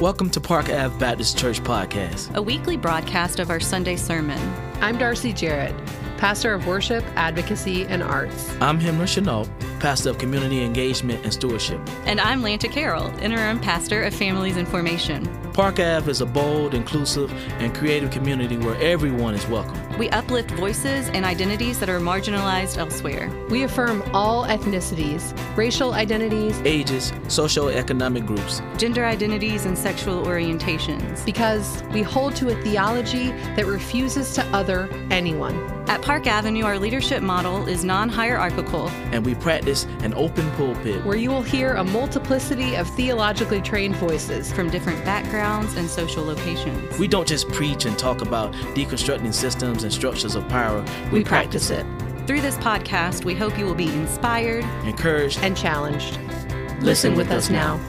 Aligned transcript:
Welcome 0.00 0.28
to 0.32 0.42
Park 0.42 0.68
Ave 0.68 0.98
Baptist 0.98 1.38
Church 1.38 1.62
Podcast, 1.62 2.34
a 2.34 2.42
weekly 2.42 2.76
broadcast 2.76 3.40
of 3.40 3.48
our 3.48 3.58
Sunday 3.58 3.96
sermon. 3.96 4.38
I'm 4.82 4.98
Darcy 4.98 5.32
Jarrett, 5.32 5.74
pastor 6.18 6.52
of 6.52 6.66
worship, 6.66 7.02
advocacy, 7.16 7.86
and 7.86 8.02
arts. 8.02 8.54
I'm 8.60 8.78
Himra 8.78 9.08
Chenault, 9.08 9.48
pastor 9.80 10.10
of 10.10 10.18
community 10.18 10.62
engagement 10.62 11.24
and 11.24 11.32
stewardship. 11.32 11.80
And 12.04 12.20
I'm 12.20 12.42
Lanta 12.42 12.70
Carroll, 12.70 13.06
interim 13.20 13.58
pastor 13.58 14.02
of 14.02 14.14
families 14.14 14.58
and 14.58 14.68
formation. 14.68 15.24
Park 15.56 15.80
Ave 15.80 16.10
is 16.10 16.20
a 16.20 16.26
bold, 16.26 16.74
inclusive, 16.74 17.32
and 17.60 17.74
creative 17.74 18.10
community 18.10 18.58
where 18.58 18.76
everyone 18.76 19.34
is 19.34 19.46
welcome. 19.46 19.74
We 19.96 20.10
uplift 20.10 20.50
voices 20.50 21.08
and 21.08 21.24
identities 21.24 21.80
that 21.80 21.88
are 21.88 21.98
marginalized 21.98 22.76
elsewhere. 22.76 23.30
We 23.48 23.62
affirm 23.62 24.02
all 24.12 24.44
ethnicities, 24.44 25.34
racial 25.56 25.94
identities, 25.94 26.60
ages, 26.66 27.10
socioeconomic 27.28 28.26
groups, 28.26 28.60
gender 28.76 29.06
identities, 29.06 29.64
and 29.64 29.78
sexual 29.78 30.26
orientations. 30.26 31.24
Because 31.24 31.82
we 31.84 32.02
hold 32.02 32.36
to 32.36 32.50
a 32.50 32.62
theology 32.62 33.28
that 33.56 33.64
refuses 33.64 34.34
to 34.34 34.44
other 34.48 34.90
anyone. 35.10 35.72
At 35.88 36.02
Park 36.02 36.26
Avenue, 36.26 36.64
our 36.64 36.78
leadership 36.78 37.22
model 37.22 37.66
is 37.66 37.84
non 37.84 38.08
hierarchical. 38.08 38.88
And 39.12 39.24
we 39.24 39.36
practice 39.36 39.84
an 40.00 40.12
open 40.14 40.50
pulpit 40.52 41.02
where 41.06 41.16
you 41.16 41.30
will 41.30 41.42
hear 41.42 41.74
a 41.74 41.84
multiplicity 41.84 42.74
of 42.74 42.90
theologically 42.90 43.62
trained 43.62 43.94
voices 43.96 44.52
from 44.52 44.68
different 44.68 45.02
backgrounds 45.04 45.45
and 45.46 45.88
social 45.88 46.24
locations. 46.24 46.98
We 46.98 47.06
don't 47.06 47.28
just 47.28 47.48
preach 47.48 47.84
and 47.84 47.96
talk 47.98 48.20
about 48.20 48.52
deconstructing 48.74 49.32
systems 49.32 49.84
and 49.84 49.92
structures 49.92 50.34
of 50.34 50.48
power, 50.48 50.84
we, 51.12 51.18
we 51.18 51.24
practice, 51.24 51.68
practice 51.68 51.70
it. 51.70 52.26
Through 52.26 52.40
this 52.40 52.56
podcast, 52.56 53.24
we 53.24 53.34
hope 53.34 53.56
you 53.56 53.64
will 53.64 53.74
be 53.74 53.88
inspired, 53.88 54.64
encouraged, 54.84 55.38
and 55.42 55.56
challenged. 55.56 56.18
Listen, 56.18 56.80
Listen 56.80 57.14
with, 57.14 57.28
with 57.28 57.36
us 57.36 57.50
now. 57.50 57.80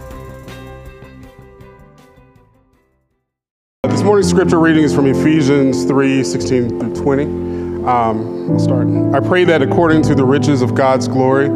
This 3.84 4.04
morning's 4.04 4.30
scripture 4.30 4.60
reading 4.60 4.84
is 4.84 4.94
from 4.94 5.08
Ephesians 5.08 5.86
3 5.86 6.24
16 6.24 6.80
through 6.80 6.96
20. 6.96 7.24
Um, 7.24 8.52
I'll 8.52 8.60
start. 8.60 8.88
I 9.16 9.20
pray 9.26 9.44
that 9.46 9.62
according 9.64 10.04
to 10.04 10.14
the 10.14 10.24
riches 10.24 10.62
of 10.62 10.76
God's 10.76 11.08
glory, 11.08 11.48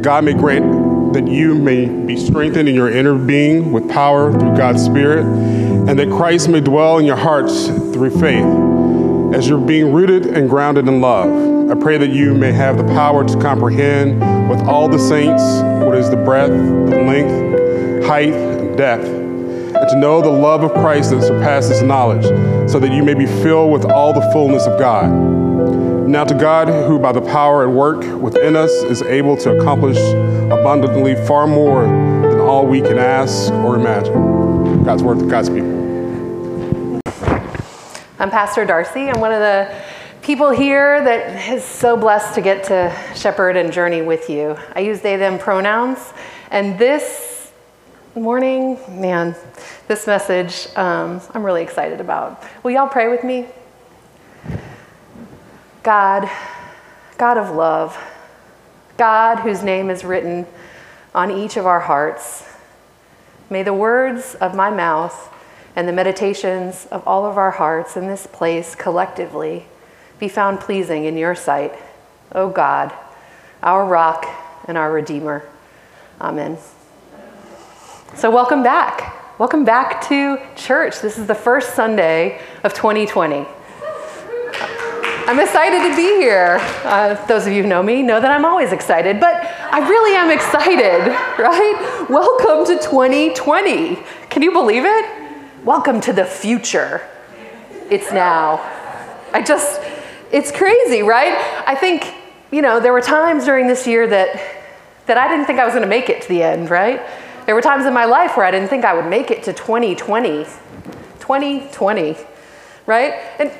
God 0.00 0.24
may 0.24 0.34
grant 0.34 0.87
that 1.12 1.26
you 1.26 1.54
may 1.54 1.86
be 1.86 2.16
strengthened 2.16 2.68
in 2.68 2.74
your 2.74 2.90
inner 2.90 3.14
being 3.14 3.72
with 3.72 3.88
power 3.88 4.30
through 4.32 4.56
God's 4.56 4.84
Spirit, 4.84 5.24
and 5.24 5.98
that 5.98 6.10
Christ 6.10 6.48
may 6.48 6.60
dwell 6.60 6.98
in 6.98 7.04
your 7.04 7.16
hearts 7.16 7.66
through 7.66 8.10
faith 8.18 8.44
as 9.34 9.48
you're 9.48 9.60
being 9.60 9.92
rooted 9.92 10.26
and 10.26 10.48
grounded 10.48 10.88
in 10.88 11.00
love. 11.00 11.70
I 11.70 11.74
pray 11.74 11.98
that 11.98 12.10
you 12.10 12.34
may 12.34 12.52
have 12.52 12.78
the 12.78 12.84
power 12.84 13.24
to 13.24 13.40
comprehend 13.40 14.20
with 14.48 14.60
all 14.60 14.88
the 14.88 14.98
saints 14.98 15.42
what 15.84 15.96
is 15.96 16.10
the 16.10 16.16
breadth, 16.16 16.52
the 16.52 17.02
length, 17.02 18.06
height, 18.06 18.32
and 18.32 18.76
depth, 18.76 19.04
and 19.04 19.88
to 19.90 19.96
know 19.98 20.22
the 20.22 20.30
love 20.30 20.62
of 20.64 20.72
Christ 20.72 21.10
that 21.10 21.22
surpasses 21.22 21.82
knowledge, 21.82 22.24
so 22.70 22.78
that 22.78 22.92
you 22.92 23.02
may 23.02 23.14
be 23.14 23.26
filled 23.26 23.72
with 23.72 23.84
all 23.84 24.12
the 24.12 24.26
fullness 24.32 24.66
of 24.66 24.78
God. 24.78 25.47
Now 26.08 26.24
to 26.24 26.34
God, 26.34 26.68
who 26.68 26.98
by 26.98 27.12
the 27.12 27.20
power 27.20 27.68
at 27.68 27.74
work 27.74 28.02
within 28.18 28.56
us 28.56 28.70
is 28.70 29.02
able 29.02 29.36
to 29.36 29.54
accomplish 29.58 29.98
abundantly 29.98 31.14
far 31.26 31.46
more 31.46 31.82
than 31.82 32.40
all 32.40 32.66
we 32.66 32.80
can 32.80 32.96
ask 32.96 33.52
or 33.52 33.76
imagine. 33.76 34.84
God's 34.84 35.02
word 35.02 35.18
to 35.18 35.26
God's 35.26 35.50
people. 35.50 35.68
I'm 38.18 38.30
Pastor 38.30 38.64
Darcy. 38.64 39.10
I'm 39.10 39.20
one 39.20 39.32
of 39.32 39.40
the 39.40 39.70
people 40.22 40.48
here 40.48 41.04
that 41.04 41.50
is 41.50 41.62
so 41.62 41.94
blessed 41.94 42.34
to 42.36 42.40
get 42.40 42.64
to 42.64 42.90
shepherd 43.14 43.58
and 43.58 43.70
journey 43.70 44.00
with 44.00 44.30
you. 44.30 44.56
I 44.74 44.80
use 44.80 45.02
they, 45.02 45.16
them 45.16 45.38
pronouns. 45.38 46.14
And 46.50 46.78
this 46.78 47.52
morning, 48.14 48.78
man, 48.88 49.36
this 49.88 50.06
message 50.06 50.68
um, 50.74 51.20
I'm 51.34 51.44
really 51.44 51.62
excited 51.62 52.00
about. 52.00 52.42
Will 52.62 52.70
y'all 52.70 52.88
pray 52.88 53.08
with 53.08 53.24
me? 53.24 53.46
God, 55.88 56.28
God 57.16 57.38
of 57.38 57.56
love, 57.56 57.96
God 58.98 59.38
whose 59.38 59.62
name 59.62 59.88
is 59.88 60.04
written 60.04 60.46
on 61.14 61.30
each 61.30 61.56
of 61.56 61.64
our 61.64 61.80
hearts, 61.80 62.44
may 63.48 63.62
the 63.62 63.72
words 63.72 64.34
of 64.34 64.54
my 64.54 64.68
mouth 64.68 65.34
and 65.74 65.88
the 65.88 65.92
meditations 65.94 66.84
of 66.90 67.02
all 67.08 67.24
of 67.24 67.38
our 67.38 67.52
hearts 67.52 67.96
in 67.96 68.06
this 68.06 68.26
place 68.26 68.74
collectively 68.74 69.64
be 70.18 70.28
found 70.28 70.60
pleasing 70.60 71.06
in 71.06 71.16
your 71.16 71.34
sight, 71.34 71.72
O 72.32 72.50
God, 72.50 72.92
our 73.62 73.86
rock 73.86 74.26
and 74.66 74.76
our 74.76 74.92
Redeemer. 74.92 75.48
Amen. 76.20 76.58
So, 78.14 78.30
welcome 78.30 78.62
back. 78.62 79.38
Welcome 79.38 79.64
back 79.64 80.06
to 80.08 80.38
church. 80.54 81.00
This 81.00 81.16
is 81.16 81.26
the 81.26 81.34
first 81.34 81.74
Sunday 81.74 82.42
of 82.62 82.74
2020. 82.74 83.46
I'm 85.28 85.40
excited 85.40 85.90
to 85.90 85.94
be 85.94 86.22
here. 86.22 86.56
Uh, 86.84 87.12
those 87.26 87.46
of 87.46 87.52
you 87.52 87.62
who 87.62 87.68
know 87.68 87.82
me 87.82 88.02
know 88.02 88.18
that 88.18 88.30
I'm 88.30 88.46
always 88.46 88.72
excited, 88.72 89.20
but 89.20 89.34
I 89.70 89.86
really 89.86 90.16
am 90.16 90.30
excited, 90.30 91.06
right? 91.38 92.06
Welcome 92.08 92.64
to 92.74 92.82
2020. 92.82 93.98
Can 94.30 94.40
you 94.40 94.52
believe 94.52 94.84
it? 94.86 95.04
Welcome 95.66 96.00
to 96.00 96.14
the 96.14 96.24
future. 96.24 97.06
It's 97.90 98.10
now. 98.10 98.56
I 99.34 99.42
just, 99.42 99.82
it's 100.32 100.50
crazy, 100.50 101.02
right? 101.02 101.36
I 101.66 101.74
think, 101.74 102.14
you 102.50 102.62
know, 102.62 102.80
there 102.80 102.94
were 102.94 103.02
times 103.02 103.44
during 103.44 103.66
this 103.66 103.86
year 103.86 104.06
that, 104.06 104.64
that 105.04 105.18
I 105.18 105.28
didn't 105.28 105.44
think 105.44 105.58
I 105.58 105.66
was 105.66 105.74
going 105.74 105.84
to 105.84 105.90
make 105.90 106.08
it 106.08 106.22
to 106.22 106.28
the 106.28 106.42
end, 106.42 106.70
right? 106.70 107.02
There 107.44 107.54
were 107.54 107.60
times 107.60 107.84
in 107.84 107.92
my 107.92 108.06
life 108.06 108.34
where 108.34 108.46
I 108.46 108.50
didn't 108.50 108.68
think 108.68 108.86
I 108.86 108.94
would 108.94 109.10
make 109.10 109.30
it 109.30 109.42
to 109.42 109.52
2020. 109.52 110.44
2020, 111.20 112.16
right? 112.86 113.12
And 113.38 113.52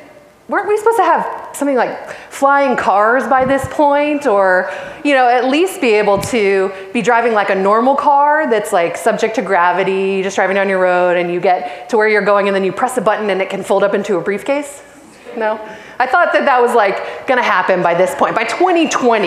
weren't 0.49 0.67
we 0.67 0.79
supposed 0.79 0.97
to 0.97 1.05
have 1.05 1.48
something 1.59 1.77
like 1.77 2.11
flying 2.31 2.77
cars 2.77 3.27
by 3.27 3.45
this 3.45 3.67
point 3.71 4.27
or 4.27 4.71
you 5.05 5.13
know 5.13 5.29
at 5.29 5.47
least 5.47 5.81
be 5.81 5.93
able 5.95 6.19
to 6.19 6.73
be 6.93 7.03
driving 7.03 7.33
like 7.33 7.51
a 7.51 7.55
normal 7.55 7.95
car 7.95 8.49
that's 8.49 8.73
like 8.73 8.97
subject 8.97 9.35
to 9.35 9.43
gravity 9.43 10.23
just 10.23 10.37
driving 10.37 10.55
down 10.55 10.69
your 10.69 10.81
road 10.81 11.17
and 11.17 11.33
you 11.33 11.41
get 11.41 11.89
to 11.89 11.97
where 11.97 12.09
you're 12.09 12.25
going 12.25 12.47
and 12.47 12.55
then 12.55 12.65
you 12.65 12.73
press 12.73 12.97
a 12.97 13.01
button 13.01 13.29
and 13.31 13.43
it 13.43 13.51
can 13.51 13.63
fold 13.63 13.83
up 13.83 13.95
into 13.95 14.17
a 14.17 14.21
briefcase? 14.21 14.83
No? 15.37 15.61
I 15.99 16.07
thought 16.07 16.33
that 16.33 16.45
that 16.45 16.61
was 16.61 16.75
like 16.75 17.27
going 17.27 17.39
to 17.39 17.45
happen 17.45 17.83
by 17.83 17.95
this 17.95 18.15
point 18.15 18.35
by 18.35 18.45
2020 18.45 19.27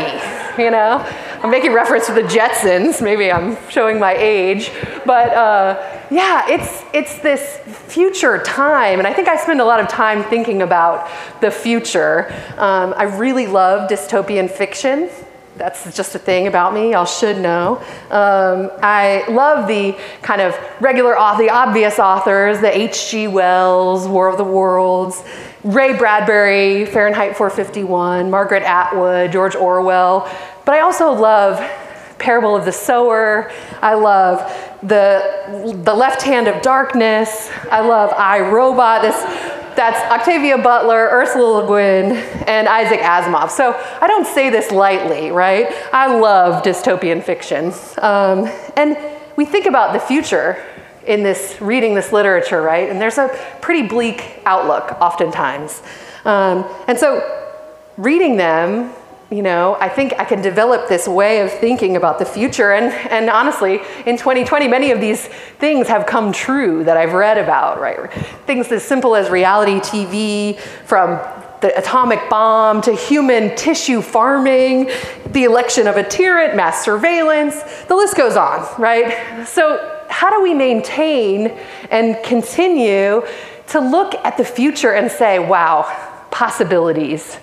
you 0.61 0.71
know 0.71 1.05
I'm 1.43 1.49
making 1.49 1.73
reference 1.73 2.05
to 2.05 2.13
the 2.13 2.21
Jetsons. 2.21 3.01
Maybe 3.01 3.31
I'm 3.31 3.57
showing 3.67 3.99
my 3.99 4.13
age. 4.13 4.71
But 5.07 5.29
uh, 5.29 6.05
yeah, 6.11 6.47
it's, 6.47 6.83
it's 6.93 7.17
this 7.19 7.57
future 7.91 8.37
time. 8.43 8.99
And 8.99 9.07
I 9.07 9.13
think 9.13 9.27
I 9.27 9.37
spend 9.37 9.59
a 9.59 9.65
lot 9.65 9.79
of 9.79 9.87
time 9.87 10.23
thinking 10.25 10.61
about 10.61 11.09
the 11.41 11.49
future. 11.49 12.31
Um, 12.57 12.93
I 12.95 13.03
really 13.17 13.47
love 13.47 13.89
dystopian 13.89 14.51
fiction. 14.51 15.09
That's 15.57 15.95
just 15.95 16.13
a 16.13 16.19
thing 16.19 16.45
about 16.45 16.75
me, 16.75 16.91
y'all 16.91 17.05
should 17.05 17.37
know. 17.37 17.77
Um, 18.11 18.69
I 18.81 19.25
love 19.27 19.67
the 19.67 19.97
kind 20.21 20.41
of 20.41 20.55
regular, 20.79 21.13
the 21.37 21.49
obvious 21.49 21.97
authors, 21.97 22.61
the 22.61 22.75
H.G. 22.75 23.27
Wells, 23.27 24.07
War 24.07 24.29
of 24.29 24.37
the 24.37 24.43
Worlds, 24.43 25.23
Ray 25.63 25.95
Bradbury, 25.95 26.85
Fahrenheit 26.85 27.35
451, 27.35 28.31
Margaret 28.31 28.63
Atwood, 28.63 29.31
George 29.31 29.55
Orwell. 29.55 30.27
But 30.65 30.75
I 30.75 30.81
also 30.81 31.11
love 31.11 31.59
Parable 32.17 32.55
of 32.55 32.65
the 32.65 32.71
Sower. 32.71 33.51
I 33.81 33.95
love 33.95 34.39
the, 34.83 35.73
the 35.83 35.93
Left 35.93 36.21
Hand 36.21 36.47
of 36.47 36.61
Darkness. 36.61 37.49
I 37.71 37.81
love 37.81 38.13
I, 38.15 38.39
Robot. 38.39 39.01
This, 39.01 39.15
that's 39.75 39.99
Octavia 40.11 40.57
Butler, 40.57 41.09
Ursula 41.11 41.61
Le 41.61 41.67
Guin, 41.67 42.17
and 42.47 42.67
Isaac 42.67 42.99
Asimov. 42.99 43.49
So 43.49 43.73
I 44.01 44.07
don't 44.07 44.27
say 44.27 44.49
this 44.49 44.71
lightly, 44.71 45.31
right? 45.31 45.67
I 45.91 46.15
love 46.15 46.63
dystopian 46.63 47.23
fiction. 47.23 47.73
Um, 47.97 48.51
and 48.77 48.97
we 49.35 49.45
think 49.45 49.65
about 49.65 49.93
the 49.93 49.99
future 49.99 50.63
in 51.07 51.23
this 51.23 51.59
reading 51.59 51.95
this 51.95 52.11
literature, 52.11 52.61
right? 52.61 52.89
And 52.89 53.01
there's 53.01 53.17
a 53.17 53.27
pretty 53.61 53.87
bleak 53.87 54.41
outlook 54.45 54.91
oftentimes. 55.01 55.81
Um, 56.25 56.65
and 56.87 56.97
so 56.97 57.49
reading 57.97 58.37
them 58.37 58.93
you 59.31 59.41
know, 59.41 59.77
I 59.79 59.87
think 59.87 60.13
I 60.19 60.25
can 60.25 60.41
develop 60.41 60.89
this 60.89 61.07
way 61.07 61.39
of 61.39 61.51
thinking 61.51 61.95
about 61.95 62.19
the 62.19 62.25
future. 62.25 62.73
And, 62.73 62.91
and 63.09 63.29
honestly, 63.29 63.79
in 64.05 64.17
2020, 64.17 64.67
many 64.67 64.91
of 64.91 64.99
these 64.99 65.25
things 65.25 65.87
have 65.87 66.05
come 66.05 66.33
true 66.33 66.83
that 66.83 66.97
I've 66.97 67.13
read 67.13 67.37
about, 67.37 67.79
right? 67.79 68.11
Things 68.45 68.69
as 68.73 68.83
simple 68.83 69.15
as 69.15 69.29
reality 69.29 69.79
TV, 69.79 70.59
from 70.85 71.17
the 71.61 71.77
atomic 71.77 72.19
bomb 72.29 72.81
to 72.81 72.93
human 72.93 73.55
tissue 73.55 74.01
farming, 74.01 74.89
the 75.27 75.45
election 75.45 75.87
of 75.87 75.95
a 75.95 76.03
tyrant, 76.03 76.55
mass 76.57 76.83
surveillance, 76.83 77.55
the 77.83 77.95
list 77.95 78.17
goes 78.17 78.35
on, 78.35 78.67
right? 78.81 79.45
So, 79.47 79.99
how 80.09 80.29
do 80.29 80.43
we 80.43 80.53
maintain 80.53 81.57
and 81.89 82.21
continue 82.21 83.25
to 83.67 83.79
look 83.79 84.13
at 84.25 84.35
the 84.35 84.43
future 84.43 84.91
and 84.91 85.09
say, 85.09 85.39
wow, 85.39 85.83
possibilities? 86.31 87.37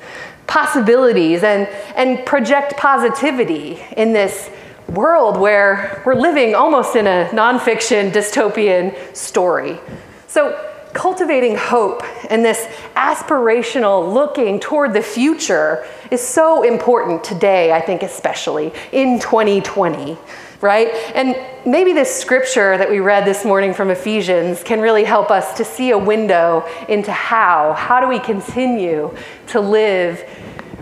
Possibilities 0.48 1.44
and, 1.44 1.68
and 1.94 2.26
project 2.26 2.76
positivity 2.76 3.80
in 3.96 4.12
this 4.12 4.50
world 4.88 5.38
where 5.38 6.02
we're 6.04 6.14
living 6.14 6.54
almost 6.54 6.96
in 6.96 7.06
a 7.06 7.28
nonfiction 7.32 8.10
dystopian 8.10 9.14
story. 9.14 9.78
So, 10.26 10.64
cultivating 10.98 11.54
hope 11.54 12.02
and 12.28 12.44
this 12.44 12.66
aspirational 12.96 14.12
looking 14.12 14.58
toward 14.58 14.92
the 14.92 15.00
future 15.00 15.86
is 16.10 16.20
so 16.20 16.64
important 16.64 17.22
today, 17.22 17.70
I 17.70 17.80
think, 17.80 18.02
especially 18.02 18.72
in 18.90 19.20
2020, 19.20 20.18
right? 20.60 20.88
And 21.14 21.36
maybe 21.64 21.92
this 21.92 22.12
scripture 22.12 22.76
that 22.76 22.90
we 22.90 22.98
read 22.98 23.24
this 23.24 23.44
morning 23.44 23.74
from 23.74 23.90
Ephesians 23.90 24.64
can 24.64 24.80
really 24.80 25.04
help 25.04 25.30
us 25.30 25.56
to 25.58 25.64
see 25.64 25.92
a 25.92 25.98
window 25.98 26.68
into 26.88 27.12
how. 27.12 27.74
How 27.74 28.00
do 28.00 28.08
we 28.08 28.18
continue 28.18 29.16
to 29.48 29.60
live 29.60 30.28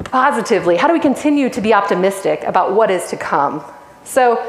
positively? 0.05 0.79
How 0.79 0.87
do 0.87 0.95
we 0.95 1.01
continue 1.01 1.51
to 1.51 1.61
be 1.61 1.75
optimistic 1.75 2.43
about 2.45 2.73
what 2.73 2.91
is 2.91 3.11
to 3.11 3.19
come? 3.19 3.63
So, 4.05 4.43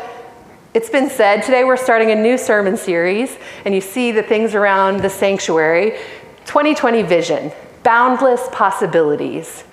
it's 0.78 0.92
been 0.92 1.10
said 1.10 1.42
today 1.42 1.64
we're 1.64 1.76
starting 1.76 2.12
a 2.12 2.16
new 2.16 2.38
sermon 2.38 2.78
series, 2.78 3.36
and 3.66 3.74
you 3.74 3.82
see 3.82 4.12
the 4.12 4.22
things 4.22 4.54
around 4.54 5.02
the 5.02 5.10
sanctuary 5.10 5.98
2020 6.46 7.02
vision, 7.02 7.52
boundless 7.82 8.48
possibilities. 8.52 9.64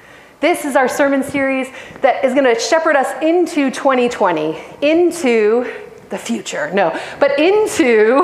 This 0.41 0.65
is 0.65 0.77
our 0.77 0.89
sermon 0.89 1.23
series 1.23 1.69
that 2.01 2.25
is 2.25 2.33
going 2.33 2.47
to 2.47 2.59
shepherd 2.59 2.97
us 2.97 3.23
into 3.23 3.71
2020, 3.71 4.59
into 4.81 5.71
the 6.09 6.17
future. 6.17 6.73
No, 6.73 6.99
but 7.21 7.39
into 7.39 8.23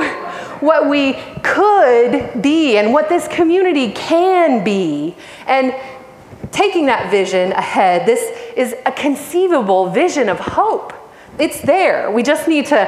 what 0.60 0.88
we 0.88 1.18
could 1.42 2.40
be 2.40 2.78
and 2.78 2.94
what 2.94 3.10
this 3.10 3.28
community 3.28 3.92
can 3.92 4.64
be. 4.64 5.14
And 5.46 5.74
taking 6.50 6.86
that 6.86 7.10
vision 7.10 7.52
ahead, 7.52 8.06
this 8.06 8.22
is 8.56 8.74
a 8.86 8.92
conceivable 8.92 9.90
vision 9.90 10.30
of 10.30 10.40
hope 10.40 10.94
it's 11.38 11.60
there. 11.62 12.10
We 12.10 12.22
just 12.22 12.48
need 12.48 12.66
to 12.66 12.86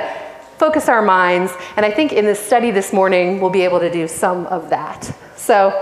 focus 0.59 0.89
our 0.89 1.03
minds. 1.03 1.53
And 1.77 1.85
I 1.85 1.91
think 1.91 2.13
in 2.13 2.25
this 2.25 2.39
study 2.39 2.71
this 2.71 2.93
morning, 2.93 3.41
we'll 3.41 3.51
be 3.51 3.63
able 3.63 3.81
to 3.81 3.91
do 3.91 4.07
some 4.07 4.47
of 4.47 4.71
that. 4.71 5.13
So, 5.37 5.73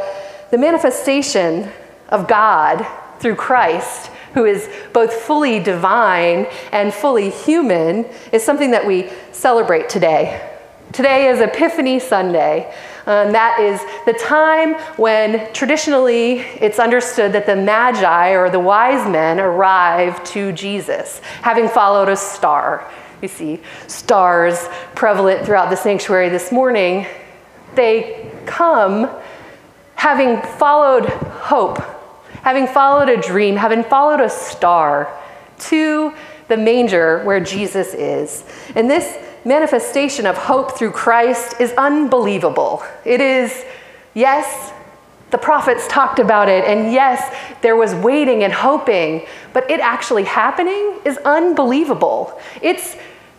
the 0.50 0.58
manifestation 0.58 1.70
of 2.08 2.26
God 2.26 2.86
through 3.20 3.36
Christ, 3.36 4.10
who 4.34 4.44
is 4.46 4.68
both 4.92 5.12
fully 5.12 5.60
divine 5.60 6.46
and 6.72 6.92
fully 6.92 7.30
human, 7.30 8.06
is 8.32 8.42
something 8.42 8.70
that 8.72 8.86
we 8.86 9.10
celebrate 9.32 9.88
today. 9.88 10.50
Today 10.92 11.28
is 11.28 11.40
Epiphany 11.40 12.00
Sunday. 12.00 12.74
And 13.10 13.34
that 13.34 13.58
is 13.58 13.80
the 14.06 14.12
time 14.12 14.74
when 14.96 15.52
traditionally 15.52 16.40
it's 16.60 16.78
understood 16.78 17.32
that 17.32 17.44
the 17.44 17.56
Magi 17.56 18.30
or 18.30 18.50
the 18.50 18.60
wise 18.60 19.08
men 19.10 19.40
arrive 19.40 20.22
to 20.24 20.52
Jesus, 20.52 21.18
having 21.42 21.68
followed 21.68 22.08
a 22.08 22.16
star. 22.16 22.88
You 23.20 23.28
see 23.28 23.60
stars 23.88 24.68
prevalent 24.94 25.44
throughout 25.44 25.70
the 25.70 25.76
sanctuary 25.76 26.28
this 26.28 26.52
morning. 26.52 27.06
They 27.74 28.32
come 28.46 29.10
having 29.96 30.40
followed 30.56 31.06
hope, 31.06 31.78
having 32.42 32.66
followed 32.66 33.08
a 33.08 33.20
dream, 33.20 33.56
having 33.56 33.82
followed 33.82 34.20
a 34.20 34.30
star 34.30 35.12
to 35.58 36.14
the 36.48 36.56
manger 36.56 37.22
where 37.24 37.40
Jesus 37.40 37.92
is. 37.92 38.44
And 38.74 38.88
this 38.88 39.18
manifestation 39.44 40.26
of 40.26 40.36
hope 40.36 40.76
through 40.76 40.92
Christ 40.92 41.60
is 41.60 41.72
unbelievable. 41.72 42.82
It 43.04 43.20
is, 43.20 43.64
yes, 44.14 44.72
the 45.30 45.38
prophets 45.38 45.86
talked 45.88 46.18
about 46.18 46.48
it, 46.48 46.64
and 46.64 46.92
yes, 46.92 47.34
there 47.62 47.76
was 47.76 47.94
waiting 47.94 48.42
and 48.42 48.52
hoping, 48.52 49.26
but 49.52 49.70
it 49.70 49.80
actually 49.80 50.24
happening 50.24 50.98
is 51.04 51.18
unbelievable. 51.18 52.38
It's 52.60 52.96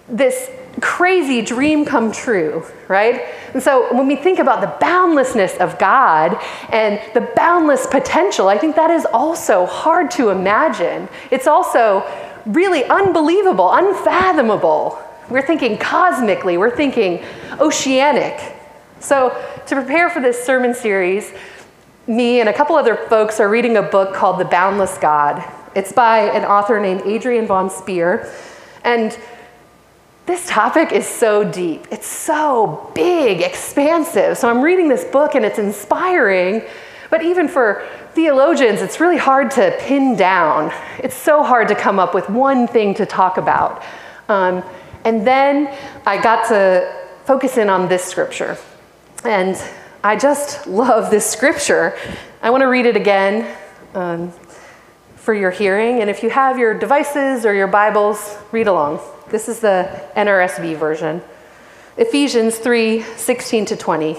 this 0.07 0.49
crazy 0.79 1.41
dream 1.41 1.85
come 1.85 2.11
true, 2.11 2.65
right? 2.87 3.25
And 3.53 3.61
so 3.61 3.93
when 3.93 4.07
we 4.07 4.15
think 4.15 4.39
about 4.39 4.61
the 4.61 4.73
boundlessness 4.79 5.55
of 5.57 5.77
God 5.77 6.41
and 6.69 6.99
the 7.13 7.29
boundless 7.35 7.85
potential, 7.87 8.47
I 8.47 8.57
think 8.57 8.75
that 8.77 8.89
is 8.89 9.05
also 9.13 9.65
hard 9.65 10.09
to 10.11 10.29
imagine. 10.29 11.09
It's 11.29 11.47
also 11.47 12.05
really 12.45 12.85
unbelievable, 12.85 13.71
unfathomable. 13.71 14.97
We're 15.29 15.45
thinking 15.45 15.77
cosmically, 15.77 16.57
we're 16.57 16.75
thinking 16.75 17.23
oceanic. 17.59 18.55
So, 18.99 19.29
to 19.67 19.75
prepare 19.75 20.09
for 20.09 20.21
this 20.21 20.43
sermon 20.43 20.73
series, 20.73 21.31
me 22.07 22.39
and 22.39 22.49
a 22.49 22.53
couple 22.53 22.75
other 22.75 22.95
folks 22.95 23.39
are 23.39 23.49
reading 23.49 23.77
a 23.77 23.81
book 23.81 24.13
called 24.13 24.39
The 24.39 24.45
Boundless 24.45 24.97
God. 24.97 25.43
It's 25.75 25.93
by 25.93 26.19
an 26.19 26.43
author 26.43 26.79
named 26.79 27.01
Adrienne 27.01 27.47
von 27.47 27.69
Speyr. 27.69 28.29
And 28.83 29.17
this 30.25 30.47
topic 30.47 30.91
is 30.91 31.07
so 31.07 31.43
deep. 31.43 31.87
It's 31.91 32.07
so 32.07 32.91
big, 32.93 33.41
expansive. 33.41 34.37
So 34.37 34.49
I'm 34.49 34.61
reading 34.61 34.87
this 34.87 35.03
book 35.05 35.35
and 35.35 35.43
it's 35.45 35.59
inspiring, 35.59 36.63
but 37.09 37.23
even 37.23 37.47
for 37.47 37.87
theologians, 38.13 38.81
it's 38.81 38.99
really 38.99 39.17
hard 39.17 39.51
to 39.51 39.75
pin 39.79 40.15
down. 40.15 40.71
It's 40.99 41.15
so 41.15 41.43
hard 41.43 41.67
to 41.69 41.75
come 41.75 41.99
up 41.99 42.13
with 42.13 42.29
one 42.29 42.67
thing 42.67 42.93
to 42.95 43.05
talk 43.05 43.37
about. 43.37 43.83
Um, 44.29 44.63
and 45.05 45.25
then 45.25 45.75
I 46.05 46.21
got 46.21 46.47
to 46.49 47.01
focus 47.25 47.57
in 47.57 47.69
on 47.69 47.87
this 47.87 48.03
scripture. 48.03 48.57
And 49.23 49.61
I 50.03 50.15
just 50.15 50.67
love 50.67 51.11
this 51.11 51.29
scripture. 51.29 51.97
I 52.41 52.49
want 52.49 52.61
to 52.61 52.67
read 52.67 52.85
it 52.85 52.95
again 52.95 53.55
um, 53.93 54.31
for 55.15 55.33
your 55.33 55.51
hearing. 55.51 56.01
And 56.01 56.09
if 56.09 56.23
you 56.23 56.29
have 56.29 56.57
your 56.57 56.73
devices 56.73 57.45
or 57.45 57.53
your 57.53 57.67
Bibles, 57.67 58.37
read 58.51 58.67
along. 58.67 58.99
This 59.29 59.47
is 59.47 59.59
the 59.59 60.03
NRSV 60.15 60.77
version. 60.77 61.21
Ephesians 61.97 62.57
3 62.57 63.03
16 63.03 63.65
to 63.65 63.75
20. 63.75 64.17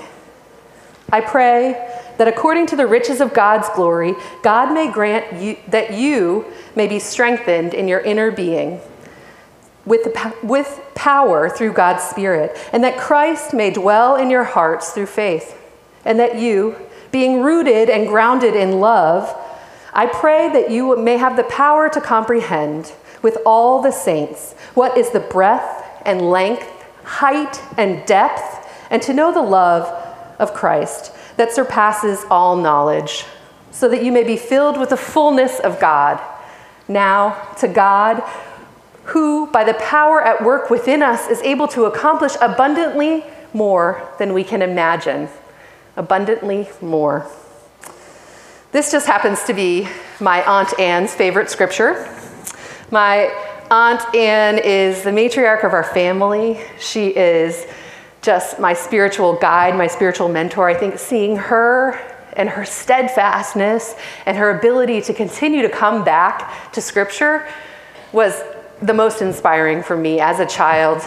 I 1.11 1.21
pray 1.21 1.73
that 2.19 2.29
according 2.29 2.67
to 2.69 2.77
the 2.77 2.87
riches 2.87 3.21
of 3.21 3.35
God's 3.35 3.69
glory, 3.75 4.15
God 4.43 4.73
may 4.73 4.91
grant 4.91 5.43
you, 5.43 5.57
that 5.69 5.95
you 5.95 6.47
may 6.77 6.87
be 6.87 6.99
strengthened 6.99 7.75
in 7.75 7.89
your 7.89 8.01
inner 8.01 8.31
being 8.31 8.81
with, 9.85 10.17
with 10.43 10.81
power 10.95 11.49
through 11.49 11.73
God's 11.73 12.05
Spirit, 12.05 12.57
and 12.73 12.85
that 12.85 12.99
Christ 12.99 13.53
may 13.53 13.71
dwell 13.71 14.17
in 14.17 14.31
your 14.31 14.45
hearts 14.45 14.91
through 14.91 15.07
faith, 15.07 15.59
and 16.05 16.19
that 16.19 16.39
you, 16.39 16.77
being 17.11 17.43
rooted 17.43 17.91
and 17.91 18.09
grounded 18.09 18.55
in 18.55 18.81
love, 18.81 19.37
I 19.93 20.07
pray 20.07 20.49
that 20.53 20.71
you 20.71 20.97
may 20.97 21.19
have 21.19 21.37
the 21.37 21.45
power 21.45 21.89
to 21.91 22.01
comprehend 22.01 22.93
with 23.21 23.39
all 23.45 23.83
the 23.83 23.91
saints 23.91 24.55
what 24.75 24.97
is 24.97 25.11
the 25.11 25.21
breadth 25.21 25.85
and 26.05 26.31
length, 26.31 26.69
height 27.05 27.61
and 27.77 28.05
depth, 28.07 28.69
and 28.91 29.03
to 29.03 29.13
know 29.13 29.33
the 29.33 29.43
love 29.43 29.87
of 30.39 30.55
Christ 30.55 31.13
that 31.37 31.53
surpasses 31.53 32.25
all 32.31 32.57
knowledge, 32.57 33.25
so 33.71 33.89
that 33.89 34.05
you 34.05 34.13
may 34.13 34.25
be 34.25 34.37
filled 34.37 34.79
with 34.79 34.91
the 34.91 34.97
fullness 34.97 35.61
of 35.61 35.81
God. 35.81 36.21
Now, 36.89 37.49
to 37.59 37.69
God, 37.69 38.23
who, 39.05 39.47
by 39.49 39.65
the 39.65 39.75
power 39.75 40.23
at 40.23 40.43
work 40.43 40.71
within 40.71 41.03
us, 41.03 41.29
is 41.29 41.41
able 41.43 41.69
to 41.69 41.85
accomplish 41.85 42.33
abundantly 42.41 43.25
more 43.53 44.09
than 44.19 44.33
we 44.33 44.45
can 44.45 44.63
imagine. 44.63 45.29
Abundantly 45.97 46.69
more. 46.81 47.27
This 48.71 48.91
just 48.91 49.07
happens 49.07 49.45
to 49.45 49.53
be 49.53 49.89
my 50.21 50.43
Aunt 50.45 50.79
Anne's 50.79 51.15
favorite 51.15 51.51
scripture. 51.51 52.09
My 52.91 53.31
Aunt 53.71 54.15
Anne 54.15 54.59
is 54.59 55.03
the 55.03 55.11
matriarch 55.11 55.65
of 55.65 55.73
our 55.73 55.85
family. 55.85 56.61
She 56.79 57.09
is 57.09 57.67
just 58.23 58.59
my 58.61 58.73
spiritual 58.73 59.35
guide, 59.35 59.77
my 59.77 59.89
spiritual 59.89 60.29
mentor. 60.29 60.69
I 60.69 60.75
think 60.75 60.99
seeing 60.99 61.37
her 61.37 62.01
and 62.35 62.49
her 62.49 62.65
steadfastness 62.65 63.95
and 64.25 64.37
her 64.37 64.57
ability 64.59 65.03
to 65.03 65.13
continue 65.13 65.61
to 65.63 65.69
come 65.69 66.05
back 66.05 66.73
to 66.73 66.81
scripture 66.81 67.49
was 68.13 68.43
the 68.83 68.95
most 68.95 69.23
inspiring 69.23 69.83
for 69.83 69.97
me 69.97 70.21
as 70.21 70.41
a 70.41 70.47
child. 70.47 71.03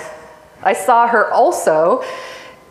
I 0.63 0.73
saw 0.73 1.07
her 1.07 1.31
also 1.31 2.03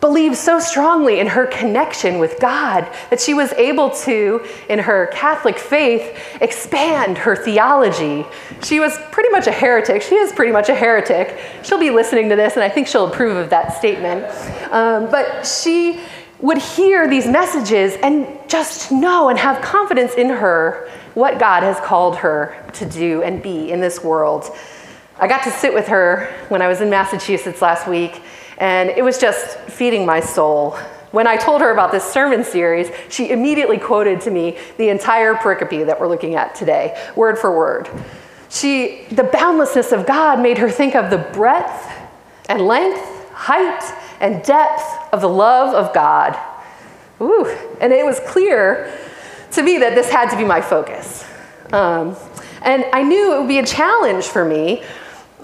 believe 0.00 0.36
so 0.36 0.60
strongly 0.60 1.18
in 1.18 1.26
her 1.26 1.46
connection 1.46 2.18
with 2.18 2.38
God 2.38 2.86
that 3.08 3.20
she 3.20 3.32
was 3.32 3.52
able 3.54 3.88
to, 3.90 4.44
in 4.68 4.78
her 4.78 5.06
Catholic 5.14 5.58
faith, 5.58 6.18
expand 6.42 7.16
her 7.16 7.34
theology. 7.34 8.26
She 8.62 8.80
was 8.80 8.98
pretty 9.12 9.30
much 9.30 9.46
a 9.46 9.52
heretic. 9.52 10.02
She 10.02 10.16
is 10.16 10.30
pretty 10.30 10.52
much 10.52 10.68
a 10.68 10.74
heretic. 10.74 11.38
She'll 11.62 11.78
be 11.78 11.88
listening 11.88 12.28
to 12.28 12.36
this, 12.36 12.52
and 12.52 12.62
I 12.62 12.68
think 12.68 12.86
she'll 12.86 13.06
approve 13.06 13.38
of 13.38 13.48
that 13.48 13.78
statement. 13.78 14.26
Um, 14.70 15.10
but 15.10 15.46
she 15.46 16.00
would 16.40 16.58
hear 16.58 17.08
these 17.08 17.26
messages 17.26 17.94
and 18.02 18.26
just 18.46 18.92
know 18.92 19.30
and 19.30 19.38
have 19.38 19.62
confidence 19.62 20.12
in 20.14 20.28
her 20.28 20.90
what 21.14 21.38
God 21.38 21.62
has 21.62 21.80
called 21.80 22.16
her 22.16 22.62
to 22.74 22.84
do 22.84 23.22
and 23.22 23.42
be 23.42 23.70
in 23.70 23.80
this 23.80 24.04
world. 24.04 24.54
I 25.24 25.26
got 25.26 25.44
to 25.44 25.50
sit 25.50 25.72
with 25.72 25.88
her 25.88 26.30
when 26.50 26.60
I 26.60 26.68
was 26.68 26.82
in 26.82 26.90
Massachusetts 26.90 27.62
last 27.62 27.88
week, 27.88 28.20
and 28.58 28.90
it 28.90 29.02
was 29.02 29.16
just 29.16 29.56
feeding 29.70 30.04
my 30.04 30.20
soul. 30.20 30.72
When 31.12 31.26
I 31.26 31.38
told 31.38 31.62
her 31.62 31.72
about 31.72 31.92
this 31.92 32.04
sermon 32.04 32.44
series, 32.44 32.90
she 33.08 33.30
immediately 33.30 33.78
quoted 33.78 34.20
to 34.20 34.30
me 34.30 34.58
the 34.76 34.90
entire 34.90 35.32
pericope 35.32 35.86
that 35.86 35.98
we're 35.98 36.08
looking 36.08 36.34
at 36.34 36.54
today, 36.54 37.02
word 37.16 37.38
for 37.38 37.56
word. 37.56 37.88
She, 38.50 39.06
the 39.12 39.24
boundlessness 39.24 39.92
of 39.92 40.04
God 40.04 40.40
made 40.40 40.58
her 40.58 40.68
think 40.68 40.94
of 40.94 41.08
the 41.08 41.16
breadth 41.32 41.90
and 42.50 42.60
length, 42.60 43.00
height, 43.32 43.82
and 44.20 44.44
depth 44.44 44.84
of 45.10 45.22
the 45.22 45.28
love 45.30 45.74
of 45.74 45.94
God. 45.94 46.38
Ooh, 47.22 47.46
and 47.80 47.94
it 47.94 48.04
was 48.04 48.20
clear 48.26 48.94
to 49.52 49.62
me 49.62 49.78
that 49.78 49.94
this 49.94 50.10
had 50.10 50.28
to 50.32 50.36
be 50.36 50.44
my 50.44 50.60
focus. 50.60 51.24
Um, 51.72 52.14
and 52.60 52.84
I 52.92 53.02
knew 53.02 53.34
it 53.36 53.38
would 53.38 53.48
be 53.48 53.58
a 53.58 53.66
challenge 53.66 54.26
for 54.26 54.44
me. 54.44 54.82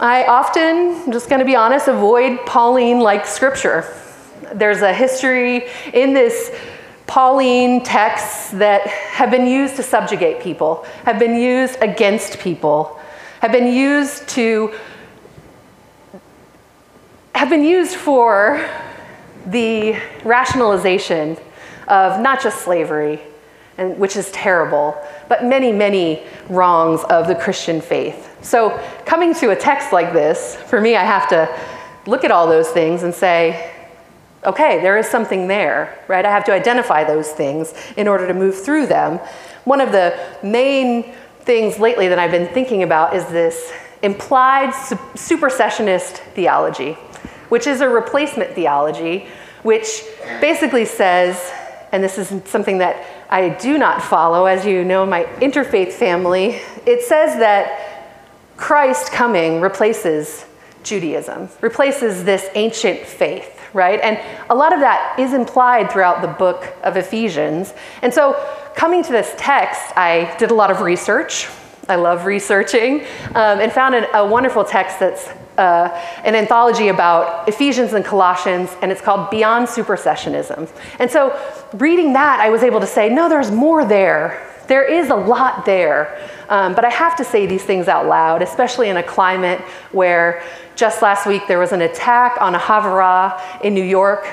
I 0.01 0.25
often, 0.25 0.95
I'm 0.95 1.13
just 1.13 1.29
going 1.29 1.41
to 1.41 1.45
be 1.45 1.57
honest, 1.57 1.87
avoid 1.87 2.47
Pauline 2.47 3.01
like 3.01 3.27
scripture. 3.27 3.85
There's 4.55 4.81
a 4.81 4.95
history 4.95 5.67
in 5.93 6.15
this 6.15 6.59
Pauline 7.07 7.83
texts 7.83 8.51
that 8.53 8.87
have 8.87 9.31
been 9.31 9.47
used 9.47 9.77
to 9.77 9.83
subjugate 9.83 10.41
people, 10.41 10.87
have 11.05 11.19
been 11.19 11.35
used 11.35 11.77
against 11.83 12.39
people, 12.39 12.99
have 13.43 13.53
been 13.53 13.71
used 13.75 14.27
to 14.31 14.75
have 17.35 17.51
been 17.51 17.65
used 17.65 17.97
for 17.97 18.67
the 19.47 20.01
rationalization 20.25 21.37
of 21.89 22.21
not 22.21 22.43
just 22.43 22.63
slavery, 22.63 23.21
and, 23.77 23.99
which 23.99 24.17
is 24.17 24.31
terrible, 24.31 24.97
but 25.29 25.45
many, 25.45 25.73
many 25.73 26.23
wrongs 26.49 27.03
of 27.11 27.27
the 27.27 27.35
Christian 27.35 27.83
faith. 27.83 28.30
So, 28.43 28.79
coming 29.05 29.35
to 29.35 29.51
a 29.51 29.57
text 29.57 29.93
like 29.93 30.13
this, 30.13 30.57
for 30.57 30.81
me, 30.81 30.97
I 30.97 31.05
have 31.05 31.29
to 31.29 31.49
look 32.07 32.25
at 32.25 32.31
all 32.31 32.47
those 32.47 32.69
things 32.69 33.03
and 33.03 33.15
say, 33.15 33.75
okay, 34.45 34.81
there 34.81 34.97
is 34.97 35.07
something 35.07 35.49
there, 35.49 36.03
right? 36.09 36.25
I 36.25 36.31
have 36.31 36.45
to 36.45 36.53
identify 36.53 37.05
those 37.05 37.31
things 37.31 37.75
in 37.97 38.09
order 38.09 38.27
to 38.27 38.35
move 38.35 38.59
through 38.63 38.87
them. 38.87 39.19
One 39.65 39.81
of 39.81 39.93
the 39.93 40.19
main 40.43 41.13
things 41.41 41.79
lately 41.79 42.09
that 42.09 42.19
I've 42.19 42.31
been 42.31 42.49
thinking 42.53 42.83
about 42.83 43.15
is 43.15 43.27
this 43.27 43.73
implied 44.03 44.71
supersessionist 44.71 46.19
theology, 46.35 46.93
which 47.51 47.67
is 47.67 47.83
a 47.83 47.89
replacement 47.89 48.53
theology, 48.53 49.27
which 49.63 50.05
basically 50.41 50.87
says, 50.87 51.53
and 51.93 52.03
this 52.03 52.17
is 52.17 52.29
something 52.49 52.79
that 52.79 53.05
I 53.29 53.51
do 53.51 53.77
not 53.79 54.03
follow, 54.03 54.47
as 54.47 54.65
you 54.65 54.85
know, 54.85 55.05
my 55.05 55.25
interfaith 55.41 55.93
family, 55.93 56.61
it 56.87 57.03
says 57.03 57.39
that 57.39 57.80
Christ 58.61 59.11
coming 59.11 59.61
replaces 59.61 60.45
Judaism, 60.83 61.49
replaces 61.61 62.25
this 62.25 62.47
ancient 62.55 63.01
faith 63.01 63.57
right? 63.73 64.01
And 64.01 64.19
a 64.51 64.55
lot 64.55 64.73
of 64.73 64.81
that 64.81 65.17
is 65.19 65.33
implied 65.33 65.91
throughout 65.91 66.23
the 66.23 66.29
book 66.29 66.75
of 66.83 66.97
Ephesians. 66.97 67.73
And 68.03 68.13
so, 68.13 68.35
coming 68.75 69.03
to 69.05 69.13
this 69.13 69.33
text, 69.37 69.97
I 69.97 70.35
did 70.39 70.51
a 70.51 70.55
lot 70.55 70.71
of 70.71 70.81
research. 70.81 71.49
I 71.89 71.97
love 71.97 72.25
researching 72.25 73.01
um, 73.35 73.61
and 73.61 73.73
found 73.73 73.95
an, 73.95 74.07
a 74.15 74.27
wonderful 74.27 74.65
text 74.65 75.01
that's 75.01 75.29
uh, 75.59 75.89
an 76.25 76.35
anthology 76.35 76.89
about 76.89 77.49
Ephesians 77.49 77.93
and 77.93 78.05
Colossians, 78.05 78.75
and 78.81 78.93
it's 78.93 79.01
called 79.01 79.31
Beyond 79.31 79.67
Supersessionism. 79.67 80.69
And 80.99 81.11
so, 81.11 81.39
reading 81.75 82.15
that, 82.15 82.41
I 82.41 82.51
was 82.51 82.63
able 82.63 82.81
to 82.81 82.87
say, 82.87 83.09
no, 83.09 83.29
there's 83.29 83.51
more 83.51 83.85
there. 83.85 84.47
There 84.71 84.85
is 84.85 85.11
a 85.11 85.17
lot 85.17 85.65
there. 85.65 86.17
Um, 86.49 86.77
but 86.77 86.85
I 86.85 86.91
have 86.91 87.17
to 87.17 87.25
say 87.25 87.45
these 87.45 87.65
things 87.65 87.89
out 87.89 88.07
loud, 88.07 88.41
especially 88.41 88.89
in 88.89 88.99
a 88.99 89.03
climate 89.03 89.59
where 89.91 90.45
just 90.77 91.03
last 91.03 91.27
week 91.27 91.49
there 91.49 91.59
was 91.59 91.73
an 91.73 91.83
attack 91.83 92.41
on 92.41 92.55
a 92.55 92.59
Havurah 92.59 93.65
in 93.65 93.75
New 93.75 93.83
York, 93.83 94.25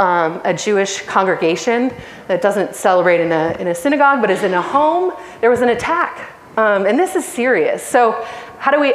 um, 0.00 0.40
a 0.44 0.52
Jewish 0.52 1.02
congregation 1.02 1.92
that 2.26 2.42
doesn't 2.42 2.74
celebrate 2.74 3.20
in 3.20 3.30
a, 3.30 3.56
in 3.60 3.68
a 3.68 3.74
synagogue 3.74 4.20
but 4.20 4.30
is 4.30 4.42
in 4.42 4.52
a 4.54 4.60
home. 4.60 5.12
There 5.40 5.48
was 5.48 5.60
an 5.60 5.68
attack. 5.68 6.32
Um, 6.56 6.86
and 6.86 6.98
this 6.98 7.14
is 7.14 7.24
serious. 7.24 7.80
So, 7.80 8.26
how 8.58 8.72
do 8.72 8.80
we 8.80 8.94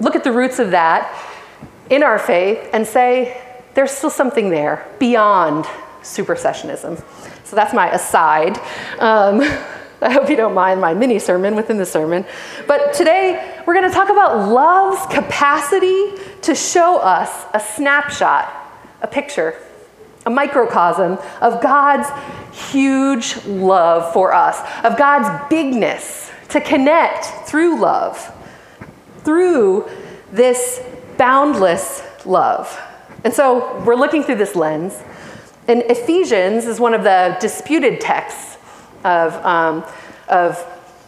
look 0.00 0.16
at 0.16 0.22
the 0.22 0.32
roots 0.32 0.58
of 0.58 0.70
that 0.72 1.18
in 1.88 2.02
our 2.02 2.18
faith 2.18 2.68
and 2.74 2.86
say 2.86 3.42
there's 3.72 3.90
still 3.90 4.10
something 4.10 4.50
there 4.50 4.86
beyond 4.98 5.64
supersessionism? 6.02 7.02
So, 7.44 7.56
that's 7.56 7.72
my 7.72 7.90
aside. 7.90 8.58
I 10.02 10.10
hope 10.10 10.28
you 10.28 10.36
don't 10.36 10.54
mind 10.54 10.80
my 10.80 10.94
mini 10.94 11.18
sermon 11.18 11.56
within 11.56 11.78
the 11.78 11.86
sermon. 11.86 12.26
But 12.66 12.92
today 12.92 13.62
we're 13.66 13.74
going 13.74 13.88
to 13.88 13.94
talk 13.94 14.10
about 14.10 14.48
love's 14.48 15.06
capacity 15.12 16.12
to 16.42 16.54
show 16.54 16.98
us 16.98 17.46
a 17.54 17.60
snapshot, 17.60 18.52
a 19.00 19.06
picture, 19.06 19.54
a 20.26 20.30
microcosm 20.30 21.18
of 21.40 21.62
God's 21.62 22.08
huge 22.70 23.42
love 23.46 24.12
for 24.12 24.34
us, 24.34 24.60
of 24.84 24.98
God's 24.98 25.48
bigness 25.48 26.30
to 26.50 26.60
connect 26.60 27.24
through 27.48 27.80
love, 27.80 28.32
through 29.24 29.88
this 30.30 30.82
boundless 31.16 32.02
love. 32.26 32.78
And 33.24 33.32
so 33.32 33.82
we're 33.84 33.96
looking 33.96 34.22
through 34.22 34.36
this 34.36 34.54
lens. 34.54 35.00
And 35.68 35.82
Ephesians 35.82 36.66
is 36.66 36.78
one 36.78 36.94
of 36.94 37.02
the 37.02 37.36
disputed 37.40 38.00
texts 38.00 38.55
of, 39.06 39.32
um, 39.44 39.84
of 40.28 40.62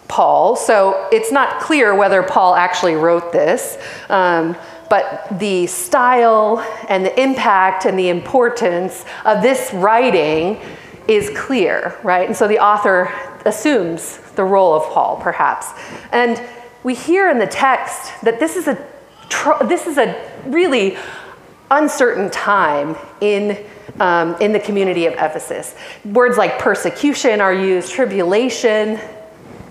Paul. 0.09 0.57
So 0.57 1.09
it's 1.13 1.31
not 1.31 1.61
clear 1.61 1.95
whether 1.95 2.23
Paul 2.23 2.55
actually 2.55 2.95
wrote 2.95 3.33
this, 3.33 3.77
um, 4.09 4.57
but 4.89 5.27
the 5.39 5.67
style 5.67 6.61
and 6.89 7.05
the 7.05 7.21
impact 7.21 7.85
and 7.85 7.99
the 7.99 8.09
importance 8.09 9.05
of 9.27 9.43
this 9.43 9.73
writing 9.75 10.61
is 11.07 11.31
clear, 11.37 11.99
right? 12.03 12.27
And 12.27 12.37
so 12.37 12.49
the 12.49 12.59
author 12.59 13.13
assumes 13.45 14.19
the 14.37 14.45
role 14.45 14.75
of 14.75 14.85
Paul, 14.93 15.17
perhaps. 15.17 15.67
And 16.13 16.41
we 16.83 16.95
hear 16.95 17.29
in 17.31 17.39
the 17.39 17.47
text 17.47 18.13
that 18.23 18.39
this 18.41 18.57
is 18.57 18.69
a 18.69 18.79
this 19.67 19.87
is 19.87 19.99
a 19.99 20.17
really 20.47 20.97
uncertain 21.71 22.31
time 22.31 22.97
in 23.21 23.63
um, 24.01 24.37
in 24.41 24.53
the 24.53 24.61
community 24.61 25.07
of 25.07 25.15
Ephesus. 25.15 25.75
Words 26.05 26.37
like 26.37 26.59
persecution 26.59 27.41
are 27.41 27.55
used, 27.55 27.93
tribulation. 27.93 28.99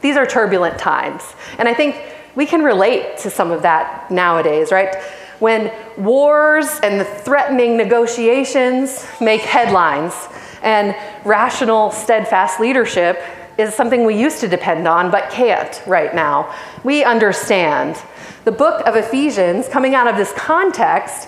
These 0.01 0.17
are 0.17 0.25
turbulent 0.25 0.77
times. 0.77 1.24
And 1.57 1.67
I 1.67 1.74
think 1.74 1.96
we 2.36 2.46
can 2.46 2.62
relate 2.62 3.17
to 3.19 3.29
some 3.29 3.51
of 3.51 3.63
that 3.63 4.12
nowadays, 4.12 4.72
right? 4.72 4.96
When 5.39 5.72
wars 5.98 6.79
and 6.81 7.00
the 7.00 7.05
threatening 7.05 7.77
negotiations 7.77 9.05
make 9.22 9.41
headlines, 9.41 10.13
and 10.62 10.96
rational, 11.25 11.91
steadfast 11.91 12.60
leadership 12.60 13.22
is 13.57 13.74
something 13.74 14.05
we 14.05 14.19
used 14.19 14.39
to 14.41 14.48
depend 14.48 14.88
on 14.88 15.10
but 15.10 15.29
can't 15.29 15.81
right 15.88 16.13
now. 16.13 16.53
We 16.84 17.03
understand. 17.03 18.01
The 18.43 18.51
book 18.51 18.86
of 18.88 18.96
Ephesians, 18.96 19.67
coming 19.67 19.96
out 19.96 20.07
of 20.07 20.15
this 20.15 20.31
context, 20.34 21.27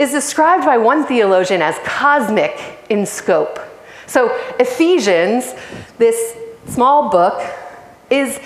is 0.00 0.10
described 0.10 0.64
by 0.64 0.78
one 0.78 1.04
theologian 1.04 1.60
as 1.60 1.78
cosmic 1.84 2.58
in 2.88 3.04
scope. 3.04 3.60
So, 4.06 4.34
Ephesians, 4.58 5.54
this 5.98 6.34
small 6.66 7.10
book, 7.10 7.42
is 8.08 8.40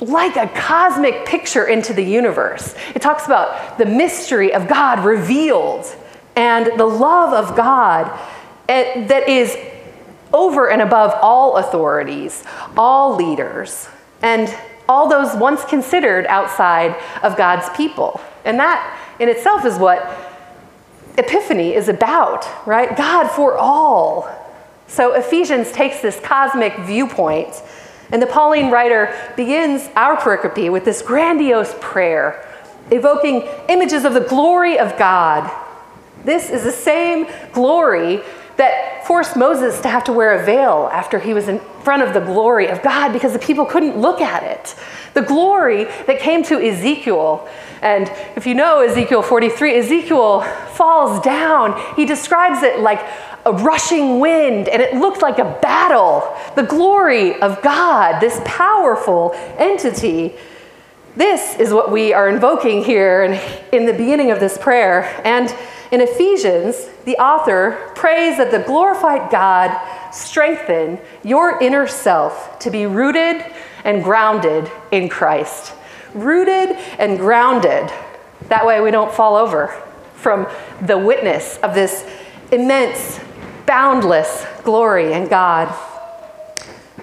like 0.00 0.36
a 0.36 0.48
cosmic 0.48 1.24
picture 1.24 1.66
into 1.66 1.94
the 1.94 2.04
universe. 2.04 2.74
It 2.94 3.00
talks 3.00 3.24
about 3.24 3.78
the 3.78 3.86
mystery 3.86 4.52
of 4.52 4.68
God 4.68 5.02
revealed 5.02 5.86
and 6.36 6.78
the 6.78 6.84
love 6.84 7.32
of 7.32 7.56
God 7.56 8.06
eh, 8.68 9.06
that 9.06 9.28
is 9.28 9.56
over 10.32 10.70
and 10.70 10.82
above 10.82 11.18
all 11.22 11.56
authorities, 11.56 12.44
all 12.76 13.16
leaders, 13.16 13.88
and 14.20 14.54
all 14.88 15.08
those 15.08 15.34
once 15.36 15.64
considered 15.64 16.26
outside 16.26 16.94
of 17.22 17.36
God's 17.36 17.74
people. 17.76 18.20
And 18.44 18.58
that 18.58 18.98
in 19.18 19.30
itself 19.30 19.64
is 19.64 19.78
what 19.78 20.31
Epiphany 21.18 21.74
is 21.74 21.88
about, 21.88 22.46
right? 22.66 22.96
God 22.96 23.28
for 23.28 23.56
all. 23.56 24.30
So 24.86 25.14
Ephesians 25.14 25.72
takes 25.72 26.00
this 26.00 26.20
cosmic 26.20 26.76
viewpoint, 26.80 27.62
and 28.10 28.20
the 28.20 28.26
Pauline 28.26 28.70
writer 28.70 29.14
begins 29.36 29.88
our 29.96 30.16
pericope 30.16 30.70
with 30.70 30.84
this 30.84 31.02
grandiose 31.02 31.74
prayer, 31.80 32.46
evoking 32.90 33.48
images 33.68 34.04
of 34.04 34.14
the 34.14 34.20
glory 34.20 34.78
of 34.78 34.98
God. 34.98 35.50
This 36.24 36.50
is 36.50 36.62
the 36.62 36.72
same 36.72 37.26
glory 37.52 38.22
that 38.56 38.91
forced 39.12 39.36
Moses 39.36 39.78
to 39.82 39.90
have 39.90 40.04
to 40.04 40.10
wear 40.10 40.40
a 40.40 40.42
veil 40.42 40.88
after 40.90 41.18
he 41.18 41.34
was 41.34 41.46
in 41.46 41.60
front 41.84 42.02
of 42.02 42.14
the 42.14 42.20
glory 42.20 42.68
of 42.68 42.80
God 42.82 43.12
because 43.12 43.34
the 43.34 43.38
people 43.38 43.66
couldn't 43.66 43.98
look 43.98 44.22
at 44.22 44.42
it. 44.42 44.74
The 45.12 45.20
glory 45.20 45.84
that 46.06 46.18
came 46.18 46.42
to 46.44 46.58
Ezekiel. 46.58 47.46
And 47.82 48.10
if 48.36 48.46
you 48.46 48.54
know 48.54 48.80
Ezekiel 48.80 49.20
43, 49.20 49.76
Ezekiel 49.80 50.40
falls 50.70 51.22
down. 51.22 51.78
He 51.94 52.06
describes 52.06 52.62
it 52.62 52.80
like 52.80 53.06
a 53.44 53.52
rushing 53.52 54.18
wind, 54.18 54.66
and 54.70 54.80
it 54.80 54.94
looked 54.94 55.20
like 55.20 55.38
a 55.38 55.58
battle. 55.60 56.34
The 56.54 56.62
glory 56.62 57.38
of 57.42 57.60
God, 57.60 58.18
this 58.18 58.40
powerful 58.46 59.32
entity. 59.58 60.32
This 61.16 61.60
is 61.60 61.74
what 61.74 61.92
we 61.92 62.14
are 62.14 62.30
invoking 62.30 62.82
here 62.82 63.24
in, 63.74 63.84
the 63.84 63.92
beginning 63.92 64.30
of 64.30 64.40
this 64.40 64.56
prayer. 64.56 65.20
And 65.22 65.54
in 65.92 66.00
Ephesians, 66.00 66.88
the 67.04 67.16
author 67.18 67.92
prays 67.94 68.38
that 68.38 68.50
the 68.50 68.60
glorified 68.60 69.30
God 69.30 69.78
strengthen 70.12 70.98
your 71.22 71.62
inner 71.62 71.86
self 71.86 72.58
to 72.60 72.70
be 72.70 72.86
rooted 72.86 73.44
and 73.84 74.02
grounded 74.02 74.70
in 74.90 75.08
Christ. 75.08 75.74
rooted 76.14 76.76
and 76.98 77.18
grounded. 77.18 77.90
That 78.48 78.66
way 78.66 78.80
we 78.80 78.90
don't 78.90 79.12
fall 79.12 79.36
over 79.36 79.68
from 80.14 80.46
the 80.82 80.98
witness 80.98 81.58
of 81.58 81.74
this 81.74 82.06
immense, 82.50 83.20
boundless 83.66 84.44
glory 84.62 85.12
in 85.12 85.28
God. 85.28 85.74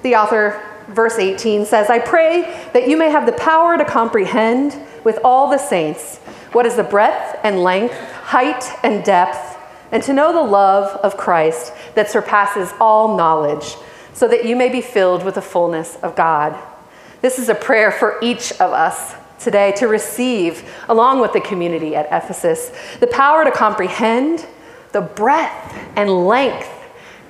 The 0.04 0.16
author, 0.16 0.62
verse 0.90 1.18
18, 1.18 1.66
says, 1.66 1.90
I 1.90 2.00
pray 2.00 2.70
that 2.74 2.88
you 2.88 2.98
may 2.98 3.10
have 3.10 3.26
the 3.26 3.34
power 3.34 3.78
to 3.78 3.86
comprehend 3.86 4.80
with 5.04 5.20
all 5.24 5.50
the 5.50 5.58
saints 5.58 6.20
what 6.52 6.66
is 6.66 6.76
the 6.76 6.84
breadth 6.84 7.40
and 7.44 7.64
length, 7.64 7.94
height 7.94 8.64
and 8.84 9.04
depth, 9.04 9.58
and 9.92 10.04
to 10.04 10.14
know 10.14 10.32
the 10.34 10.42
love 10.42 10.96
of 10.98 11.18
Christ 11.18 11.74
that 11.96 12.10
surpasses 12.10 12.74
all 12.80 13.18
knowledge, 13.18 13.76
so 14.14 14.28
that 14.28 14.46
you 14.46 14.56
may 14.56 14.70
be 14.70 14.82
filled 14.82 15.24
with 15.24 15.36
the 15.36 15.42
fullness 15.42 15.96
of 15.98 16.16
God. 16.16 16.58
This 17.22 17.40
is 17.40 17.50
a 17.50 17.56
prayer 17.56 17.92
for 17.92 18.18
each 18.22 18.52
of 18.54 18.72
us 18.72 19.16
today 19.40 19.72
to 19.74 19.88
receive, 19.88 20.70
along 20.88 21.22
with 21.22 21.34
the 21.34 21.42
community 21.42 21.96
at 21.96 22.06
Ephesus, 22.08 22.72
the 23.00 23.08
power 23.08 23.44
to 23.44 23.52
comprehend 23.52 24.46
the 24.92 25.02
breadth 25.02 25.78
and 25.96 26.28
length, 26.28 26.70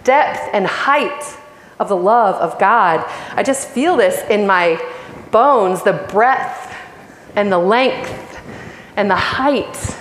depth 0.03 0.49
and 0.53 0.65
height 0.65 1.37
of 1.79 1.89
the 1.89 1.95
love 1.95 2.35
of 2.35 2.59
God. 2.59 3.05
I 3.35 3.43
just 3.43 3.69
feel 3.69 3.95
this 3.95 4.27
in 4.29 4.47
my 4.47 4.81
bones 5.31 5.83
the 5.83 5.93
breadth 6.11 6.75
and 7.35 7.51
the 7.51 7.59
length 7.59 8.28
and 8.99 9.09
the 9.09 9.15
height. 9.15 9.97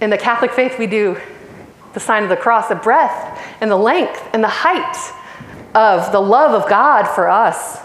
In 0.00 0.08
the 0.08 0.16
Catholic 0.16 0.52
faith, 0.52 0.78
we 0.78 0.86
do 0.86 1.20
the 1.92 2.00
sign 2.00 2.22
of 2.22 2.30
the 2.30 2.36
cross, 2.36 2.68
the 2.68 2.74
breadth 2.74 3.38
and 3.60 3.70
the 3.70 3.76
length 3.76 4.26
and 4.32 4.42
the 4.42 4.48
height 4.48 4.96
of 5.74 6.10
the 6.10 6.18
love 6.18 6.52
of 6.52 6.68
God 6.70 7.06
for 7.06 7.28
us. 7.28 7.78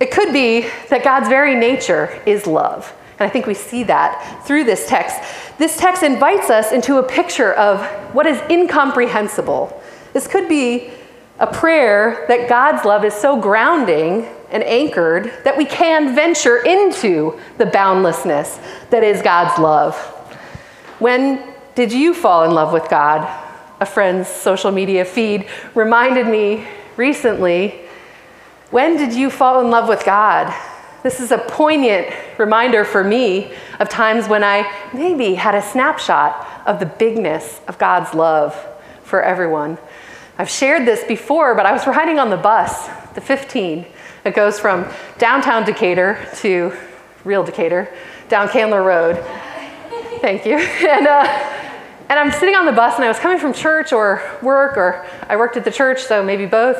It 0.00 0.10
could 0.10 0.32
be 0.32 0.62
that 0.90 1.04
God's 1.04 1.28
very 1.28 1.54
nature 1.54 2.20
is 2.26 2.48
love. 2.48 2.92
And 3.20 3.28
I 3.28 3.32
think 3.32 3.46
we 3.46 3.54
see 3.54 3.84
that 3.84 4.42
through 4.44 4.64
this 4.64 4.88
text. 4.88 5.20
This 5.56 5.76
text 5.76 6.02
invites 6.02 6.50
us 6.50 6.72
into 6.72 6.96
a 6.96 7.04
picture 7.04 7.52
of 7.52 7.86
what 8.12 8.26
is 8.26 8.42
incomprehensible. 8.50 9.80
This 10.14 10.26
could 10.26 10.48
be 10.48 10.90
a 11.38 11.46
prayer 11.46 12.24
that 12.26 12.48
God's 12.48 12.84
love 12.84 13.04
is 13.04 13.14
so 13.14 13.40
grounding 13.40 14.26
and 14.50 14.62
anchored 14.62 15.32
that 15.44 15.56
we 15.56 15.64
can 15.64 16.14
venture 16.14 16.58
into 16.58 17.38
the 17.58 17.66
boundlessness 17.66 18.58
that 18.90 19.02
is 19.02 19.22
God's 19.22 19.58
love. 19.58 19.96
When 20.98 21.52
did 21.74 21.92
you 21.92 22.14
fall 22.14 22.44
in 22.44 22.52
love 22.52 22.72
with 22.72 22.88
God? 22.88 23.28
A 23.80 23.86
friend's 23.86 24.28
social 24.28 24.70
media 24.70 25.04
feed 25.04 25.46
reminded 25.74 26.26
me 26.26 26.66
recently 26.96 27.80
when 28.70 28.96
did 28.96 29.12
you 29.12 29.30
fall 29.30 29.60
in 29.60 29.70
love 29.70 29.88
with 29.88 30.04
God? 30.04 30.52
This 31.02 31.20
is 31.20 31.30
a 31.30 31.38
poignant 31.38 32.08
reminder 32.36 32.84
for 32.84 33.04
me 33.04 33.52
of 33.78 33.88
times 33.88 34.26
when 34.26 34.42
I 34.42 34.72
maybe 34.92 35.34
had 35.34 35.54
a 35.54 35.62
snapshot 35.62 36.64
of 36.66 36.80
the 36.80 36.86
bigness 36.86 37.60
of 37.68 37.78
God's 37.78 38.12
love 38.12 38.56
for 39.04 39.22
everyone. 39.22 39.78
I've 40.36 40.50
shared 40.50 40.84
this 40.84 41.04
before, 41.04 41.54
but 41.54 41.64
I 41.64 41.72
was 41.72 41.86
riding 41.86 42.18
on 42.18 42.28
the 42.28 42.36
bus, 42.36 42.88
the 43.14 43.20
15, 43.20 43.86
that 44.26 44.34
goes 44.34 44.58
from 44.58 44.84
downtown 45.18 45.64
Decatur 45.64 46.18
to 46.38 46.76
real 47.22 47.44
Decatur, 47.44 47.88
down 48.28 48.48
Candler 48.48 48.82
Road. 48.82 49.24
Thank 50.20 50.44
you. 50.44 50.56
And, 50.88 51.06
uh, 51.06 51.52
and 52.08 52.18
I'm 52.18 52.32
sitting 52.32 52.56
on 52.56 52.66
the 52.66 52.72
bus, 52.72 52.96
and 52.96 53.04
I 53.04 53.08
was 53.08 53.20
coming 53.20 53.38
from 53.38 53.52
church 53.52 53.92
or 53.92 54.20
work, 54.42 54.76
or 54.76 55.06
I 55.28 55.36
worked 55.36 55.56
at 55.56 55.64
the 55.64 55.70
church, 55.70 56.02
so 56.02 56.24
maybe 56.24 56.44
both. 56.44 56.76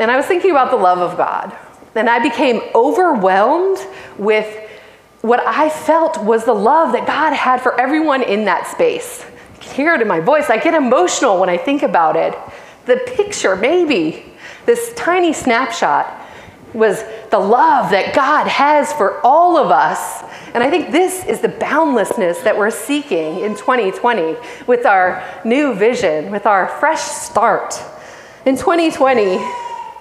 And 0.00 0.10
I 0.10 0.16
was 0.16 0.26
thinking 0.26 0.50
about 0.50 0.72
the 0.72 0.76
love 0.76 0.98
of 0.98 1.16
God. 1.16 1.56
And 1.94 2.10
I 2.10 2.18
became 2.18 2.60
overwhelmed 2.74 3.78
with 4.18 4.48
what 5.20 5.46
I 5.46 5.70
felt 5.70 6.24
was 6.24 6.44
the 6.44 6.54
love 6.54 6.92
that 6.94 7.06
God 7.06 7.34
had 7.34 7.60
for 7.60 7.80
everyone 7.80 8.24
in 8.24 8.46
that 8.46 8.66
space. 8.66 9.24
You 9.54 9.60
can 9.60 9.74
hear 9.76 9.94
it 9.94 10.02
in 10.02 10.08
my 10.08 10.18
voice. 10.18 10.50
I 10.50 10.56
get 10.56 10.74
emotional 10.74 11.38
when 11.38 11.48
I 11.48 11.56
think 11.56 11.84
about 11.84 12.16
it. 12.16 12.36
The 12.86 12.96
picture, 13.14 13.54
maybe, 13.54 14.24
this 14.66 14.92
tiny 14.94 15.32
snapshot, 15.32 16.16
was 16.72 17.02
the 17.30 17.38
love 17.38 17.90
that 17.90 18.14
God 18.14 18.46
has 18.46 18.92
for 18.92 19.20
all 19.24 19.56
of 19.56 19.70
us. 19.70 20.22
And 20.54 20.62
I 20.62 20.70
think 20.70 20.90
this 20.90 21.24
is 21.24 21.40
the 21.40 21.48
boundlessness 21.48 22.40
that 22.40 22.56
we're 22.56 22.70
seeking 22.70 23.40
in 23.40 23.56
2020 23.56 24.36
with 24.66 24.86
our 24.86 25.24
new 25.44 25.74
vision, 25.74 26.30
with 26.30 26.46
our 26.46 26.68
fresh 26.78 27.00
start. 27.00 27.80
In 28.46 28.56
2020, 28.56 29.38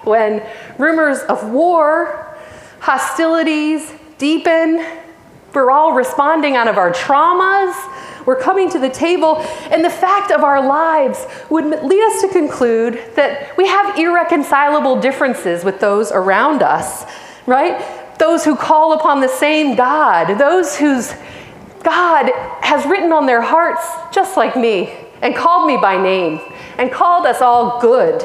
when 0.03 0.45
rumors 0.77 1.19
of 1.19 1.49
war, 1.51 2.37
hostilities 2.79 3.91
deepen, 4.17 4.85
we're 5.53 5.71
all 5.71 5.93
responding 5.93 6.55
out 6.55 6.67
of 6.67 6.77
our 6.77 6.91
traumas. 6.91 7.73
We're 8.29 8.39
coming 8.39 8.69
to 8.69 8.77
the 8.77 8.91
table, 8.91 9.39
and 9.71 9.83
the 9.83 9.89
fact 9.89 10.29
of 10.29 10.43
our 10.43 10.63
lives 10.63 11.25
would 11.49 11.65
lead 11.65 12.03
us 12.03 12.21
to 12.21 12.27
conclude 12.27 13.01
that 13.15 13.57
we 13.57 13.65
have 13.65 13.97
irreconcilable 13.97 15.01
differences 15.01 15.63
with 15.63 15.79
those 15.79 16.11
around 16.11 16.61
us, 16.61 17.11
right? 17.47 17.83
Those 18.19 18.45
who 18.45 18.55
call 18.55 18.93
upon 18.93 19.19
the 19.19 19.27
same 19.27 19.75
God, 19.75 20.37
those 20.37 20.77
whose 20.77 21.11
God 21.81 22.29
has 22.61 22.85
written 22.85 23.11
on 23.11 23.25
their 23.25 23.41
hearts, 23.41 23.83
just 24.13 24.37
like 24.37 24.55
me, 24.55 24.95
and 25.23 25.35
called 25.35 25.65
me 25.65 25.77
by 25.77 25.99
name, 25.99 26.39
and 26.77 26.91
called 26.91 27.25
us 27.25 27.41
all 27.41 27.81
good. 27.81 28.23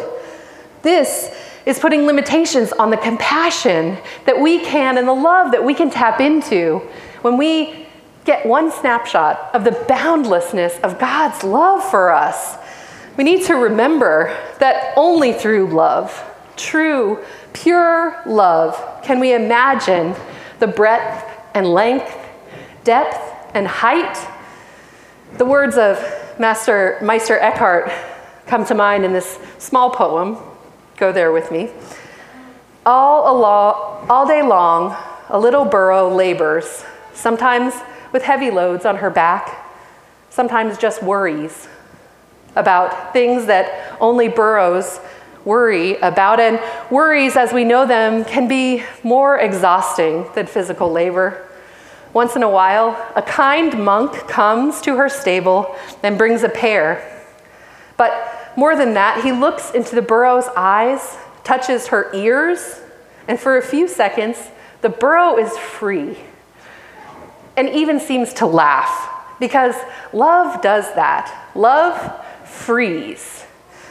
This 0.82 1.34
is 1.64 1.78
putting 1.78 2.04
limitations 2.04 2.72
on 2.72 2.90
the 2.90 2.98
compassion 2.98 3.96
that 4.26 4.38
we 4.38 4.58
can 4.58 4.98
and 4.98 5.08
the 5.08 5.14
love 5.14 5.52
that 5.52 5.64
we 5.64 5.72
can 5.72 5.88
tap 5.88 6.20
into 6.20 6.80
when 7.22 7.38
we 7.38 7.83
get 8.24 8.46
one 8.46 8.72
snapshot 8.72 9.54
of 9.54 9.64
the 9.64 9.84
boundlessness 9.88 10.78
of 10.82 10.98
God's 10.98 11.44
love 11.44 11.84
for 11.90 12.10
us. 12.10 12.56
We 13.16 13.24
need 13.24 13.44
to 13.46 13.54
remember 13.54 14.36
that 14.58 14.94
only 14.96 15.32
through 15.32 15.68
love, 15.68 16.12
true, 16.56 17.22
pure 17.52 18.20
love, 18.26 19.00
can 19.02 19.20
we 19.20 19.34
imagine 19.34 20.14
the 20.58 20.66
breadth 20.66 21.30
and 21.54 21.66
length, 21.66 22.16
depth 22.82 23.18
and 23.54 23.66
height. 23.66 24.18
The 25.38 25.44
words 25.44 25.76
of 25.76 25.98
Master 26.38 26.98
Meister 27.02 27.38
Eckhart 27.38 27.92
come 28.46 28.64
to 28.66 28.74
mind 28.74 29.04
in 29.04 29.12
this 29.12 29.38
small 29.58 29.90
poem 29.90 30.38
Go 30.96 31.10
there 31.10 31.32
with 31.32 31.50
me. 31.50 31.72
All, 32.86 33.36
along, 33.36 34.06
all 34.08 34.26
day 34.26 34.42
long, 34.42 34.96
a 35.28 35.38
little 35.38 35.64
burro 35.64 36.14
labors, 36.14 36.84
sometimes 37.14 37.74
with 38.14 38.22
heavy 38.22 38.48
loads 38.48 38.86
on 38.86 38.98
her 38.98 39.10
back, 39.10 39.66
sometimes 40.30 40.78
just 40.78 41.02
worries 41.02 41.66
about 42.54 43.12
things 43.12 43.46
that 43.46 43.96
only 44.00 44.28
burros 44.28 45.00
worry 45.44 45.96
about. 45.96 46.38
And 46.38 46.60
worries, 46.92 47.36
as 47.36 47.52
we 47.52 47.64
know 47.64 47.84
them, 47.84 48.24
can 48.24 48.46
be 48.46 48.84
more 49.02 49.36
exhausting 49.40 50.26
than 50.36 50.46
physical 50.46 50.92
labor. 50.92 51.44
Once 52.12 52.36
in 52.36 52.44
a 52.44 52.48
while, 52.48 52.96
a 53.16 53.22
kind 53.22 53.84
monk 53.84 54.12
comes 54.28 54.80
to 54.82 54.94
her 54.94 55.08
stable 55.08 55.74
and 56.04 56.16
brings 56.16 56.44
a 56.44 56.48
pear. 56.48 57.02
But 57.96 58.52
more 58.56 58.76
than 58.76 58.94
that, 58.94 59.24
he 59.24 59.32
looks 59.32 59.72
into 59.72 59.96
the 59.96 60.02
burro's 60.02 60.46
eyes, 60.56 61.16
touches 61.42 61.88
her 61.88 62.14
ears, 62.14 62.80
and 63.26 63.40
for 63.40 63.56
a 63.56 63.62
few 63.62 63.88
seconds, 63.88 64.38
the 64.82 64.88
burro 64.88 65.36
is 65.36 65.58
free 65.58 66.16
and 67.56 67.68
even 67.68 68.00
seems 68.00 68.32
to 68.34 68.46
laugh 68.46 69.10
because 69.40 69.74
love 70.12 70.62
does 70.62 70.84
that. 70.94 71.50
Love 71.54 72.24
frees. 72.46 73.44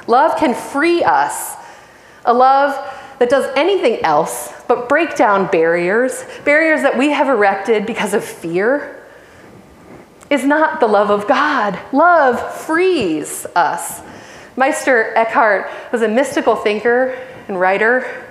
Love 0.07 0.37
can 0.37 0.53
free 0.53 1.03
us. 1.03 1.55
A 2.25 2.33
love 2.33 2.75
that 3.19 3.29
does 3.29 3.51
anything 3.55 4.03
else 4.03 4.51
but 4.67 4.89
break 4.89 5.15
down 5.15 5.47
barriers, 5.47 6.23
barriers 6.45 6.81
that 6.81 6.97
we 6.97 7.11
have 7.11 7.29
erected 7.29 7.85
because 7.85 8.13
of 8.13 8.23
fear, 8.23 9.05
is 10.29 10.43
not 10.43 10.79
the 10.79 10.87
love 10.87 11.09
of 11.09 11.27
God. 11.27 11.77
Love 11.91 12.55
frees 12.65 13.45
us. 13.55 14.01
Meister 14.55 15.13
Eckhart 15.15 15.69
was 15.91 16.01
a 16.01 16.07
mystical 16.07 16.55
thinker 16.55 17.17
and 17.47 17.59
writer 17.59 18.25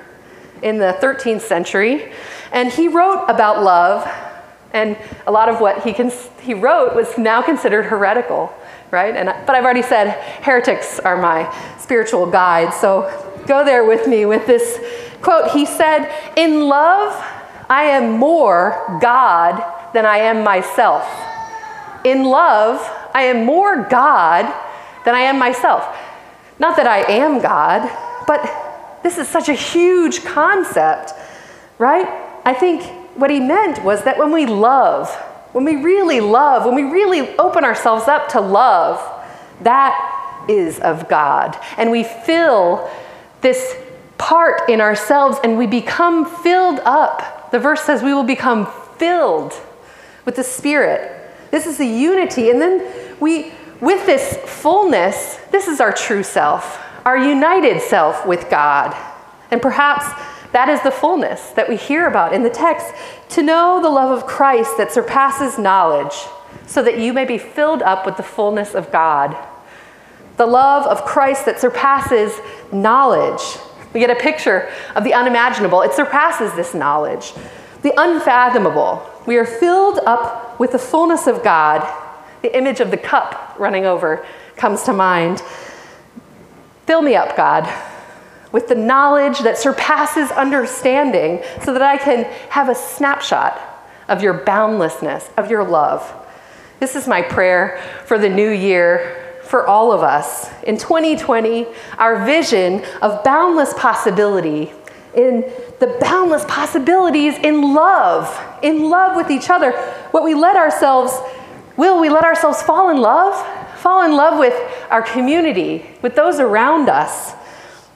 in 0.63 0.79
the 0.79 0.97
13th 1.01 1.43
century, 1.43 2.13
and 2.53 2.73
he 2.73 2.89
wrote 2.89 3.25
about 3.27 3.63
love, 3.63 4.07
and 4.73 4.97
a 5.27 5.33
lot 5.33 5.49
of 5.49 5.61
what 5.61 5.83
he, 5.85 5.93
cons- 5.93 6.29
he 6.41 6.55
wrote 6.55 6.95
was 6.95 7.19
now 7.19 7.43
considered 7.43 7.85
heretical, 7.85 8.53
right? 8.91 9.15
And, 9.15 9.29
but 9.47 9.55
I've 9.55 9.65
already 9.65 9.83
said 9.83 10.11
heretics 10.43 10.99
are 11.01 11.21
my 11.21 11.53
spiritual 11.79 12.31
guide, 12.31 12.73
so 12.73 13.11
go 13.47 13.65
there 13.65 13.85
with 13.85 14.07
me 14.07 14.27
with 14.27 14.47
this 14.47 14.79
quote. 15.21 15.51
He 15.51 15.67
said, 15.67 16.11
In 16.37 16.69
love, 16.69 17.13
I 17.69 17.85
am 17.85 18.13
more 18.13 18.99
God 19.01 19.63
than 19.93 20.07
I 20.07 20.19
am 20.19 20.43
myself. 20.45 21.07
In 22.05 22.25
love, 22.25 22.81
I 23.15 23.25
am 23.25 23.45
more 23.45 23.85
God 23.85 24.53
than 25.05 25.15
I 25.15 25.21
am 25.21 25.39
myself. 25.39 25.97
Not 26.59 26.77
that 26.77 26.87
I 26.87 27.03
am 27.11 27.41
God, 27.41 27.91
but 28.27 29.01
this 29.03 29.19
is 29.19 29.29
such 29.29 29.49
a 29.49 29.55
huge 29.55 30.25
concept, 30.25 31.13
right? 31.79 32.07
I 32.45 32.55
think 32.55 33.02
what 33.15 33.31
he 33.31 33.41
meant 33.41 33.85
was 33.85 34.05
that 34.05 34.19
when 34.19 34.33
we 34.33 34.47
love, 34.47 35.15
when 35.53 35.65
we 35.65 35.77
really 35.77 36.21
love, 36.21 36.65
when 36.65 36.75
we 36.75 36.85
really 36.85 37.37
open 37.37 37.65
ourselves 37.65 38.09
up 38.09 38.29
to 38.31 38.41
love, 38.41 39.01
that 39.63 40.45
is 40.49 40.81
of 40.81 41.09
God. 41.09 41.59
And 41.77 41.91
we 41.91 42.05
fill 42.05 42.91
this 43.41 43.77
part 44.19 44.69
in 44.69 44.81
ourselves 44.81 45.39
and 45.45 45.59
we 45.59 45.67
become 45.67 46.25
filled 46.25 46.81
up. 46.81 47.51
The 47.51 47.59
verse 47.59 47.83
says 47.83 48.03
we 48.03 48.15
will 48.15 48.25
become 48.25 48.67
filled 48.97 49.53
with 50.25 50.37
the 50.37 50.45
Spirit. 50.45 51.19
This 51.51 51.67
is 51.67 51.77
the 51.77 51.87
unity. 51.87 52.51
And 52.51 52.61
then 52.61 53.19
we, 53.21 53.53
with 53.81 54.07
this 54.07 54.39
fullness, 54.47 55.37
this 55.51 55.69
is 55.69 55.81
our 55.81 55.93
true 55.93 56.23
self, 56.23 56.81
our 57.05 57.19
united 57.19 57.83
self 57.83 58.27
with 58.27 58.49
God. 58.49 58.97
And 59.51 59.61
perhaps 59.61 60.07
that 60.53 60.69
is 60.69 60.83
the 60.83 60.91
fullness 60.91 61.51
that 61.51 61.69
we 61.69 61.77
hear 61.77 62.07
about 62.07 62.35
in 62.35 62.43
the 62.43 62.51
text 62.51 62.95
to 63.31 63.43
know 63.43 63.81
the 63.83 63.89
love 63.89 64.17
of 64.17 64.27
Christ 64.27 64.77
that 64.77 64.93
surpasses 64.93 65.59
knowledge, 65.59 66.15
so 66.67 66.83
that 66.83 66.99
you 66.99 67.13
may 67.13 67.25
be 67.25 67.39
filled 67.39 67.83
up 67.83 68.05
with 68.05 68.17
the 68.17 68.23
fullness 68.23 68.75
of 68.75 68.93
God. 68.93 69.37
The 70.37 70.47
love 70.47 70.87
of 70.87 71.05
Christ 71.05 71.47
that 71.47 71.59
surpasses 71.59 72.39
knowledge. 72.71 73.59
We 73.95 74.01
get 74.01 74.11
a 74.11 74.15
picture 74.15 74.71
of 74.95 75.05
the 75.05 75.15
unimaginable. 75.15 75.83
It 75.83 75.93
surpasses 75.93 76.55
this 76.55 76.75
knowledge. 76.75 77.33
The 77.83 77.93
unfathomable. 77.97 79.07
We 79.27 79.37
are 79.37 79.45
filled 79.45 79.99
up 80.07 80.59
with 80.61 80.73
the 80.73 80.79
fullness 80.79 81.27
of 81.27 81.43
God. 81.43 81.81
The 82.43 82.57
image 82.57 82.81
of 82.81 82.91
the 82.91 82.97
cup 82.97 83.55
running 83.59 83.85
over 83.85 84.27
comes 84.57 84.83
to 84.85 84.93
mind. 84.93 85.43
Fill 86.87 87.03
me 87.03 87.15
up, 87.15 87.37
God 87.37 87.92
with 88.53 88.69
the 88.69 88.75
knowledge 88.75 89.41
that 89.41 89.59
surpasses 89.59 90.31
understanding 90.31 91.43
so 91.63 91.73
that 91.73 91.83
I 91.83 91.97
can 91.97 92.25
have 92.51 92.69
a 92.69 92.75
snapshot 92.75 93.61
of 94.09 94.23
your 94.23 94.35
boundlessness, 94.35 95.29
of 95.37 95.51
your 95.51 95.65
love. 95.65 96.15
This 96.81 96.95
is 96.95 97.09
my 97.09 97.23
prayer 97.23 97.83
for 98.07 98.19
the 98.19 98.29
new 98.29 98.51
year 98.51 99.41
for 99.45 99.67
all 99.67 99.93
of 99.93 100.03
us. 100.03 100.51
In 100.65 100.79
2020, 100.79 101.67
our 101.99 102.25
vision 102.25 102.85
of 103.01 103.23
boundless 103.25 103.75
possibility, 103.75 104.73
in 105.15 105.43
the 105.79 105.99
boundless 106.01 106.45
possibilities 106.47 107.35
in 107.35 107.75
love, 107.75 108.41
in 108.63 108.89
love 108.89 109.17
with 109.17 109.31
each 109.31 109.51
other, 109.51 109.73
what 110.11 110.25
we 110.25 110.35
let 110.35 110.57
ourselves, 110.57 111.13
will 111.77 112.01
we 112.01 112.09
let 112.09 112.25
ourselves 112.25 112.63
fall 112.63 112.91
in 112.91 112.99
love? 112.99 113.35
Fall 113.79 114.05
in 114.05 114.13
love 114.17 114.39
with 114.39 114.55
our 114.91 115.03
community, 115.03 115.85
with 116.03 116.15
those 116.15 116.39
around 116.39 116.89
us. 116.89 117.35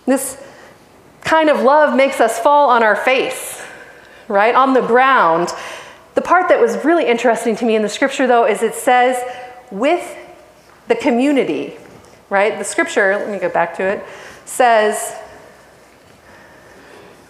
This 0.07 0.43
kind 1.23 1.51
of 1.51 1.61
love 1.61 1.97
makes 1.97 2.21
us 2.21 2.39
fall 2.39 2.71
on 2.71 2.83
our 2.83 2.97
face, 2.97 3.63
right? 4.29 4.55
On 4.55 4.73
the 4.73 4.81
ground. 4.81 5.53
The 6.15 6.23
part 6.23 6.49
that 6.49 6.61
was 6.61 6.85
really 6.85 7.07
interesting 7.07 7.57
to 7.57 7.65
me 7.65 7.77
in 7.77 7.83
the 7.83 7.89
scripture, 7.89 8.27
though, 8.27 8.47
is 8.47 8.63
it 8.63 8.75
says, 8.75 9.23
with 9.71 10.17
the 10.89 10.95
community, 10.95 11.77
right? 12.31 12.57
The 12.57 12.65
scripture, 12.65 13.17
let 13.17 13.29
me 13.29 13.39
go 13.39 13.49
back 13.49 13.77
to 13.77 13.83
it, 13.83 14.05
says, 14.45 15.15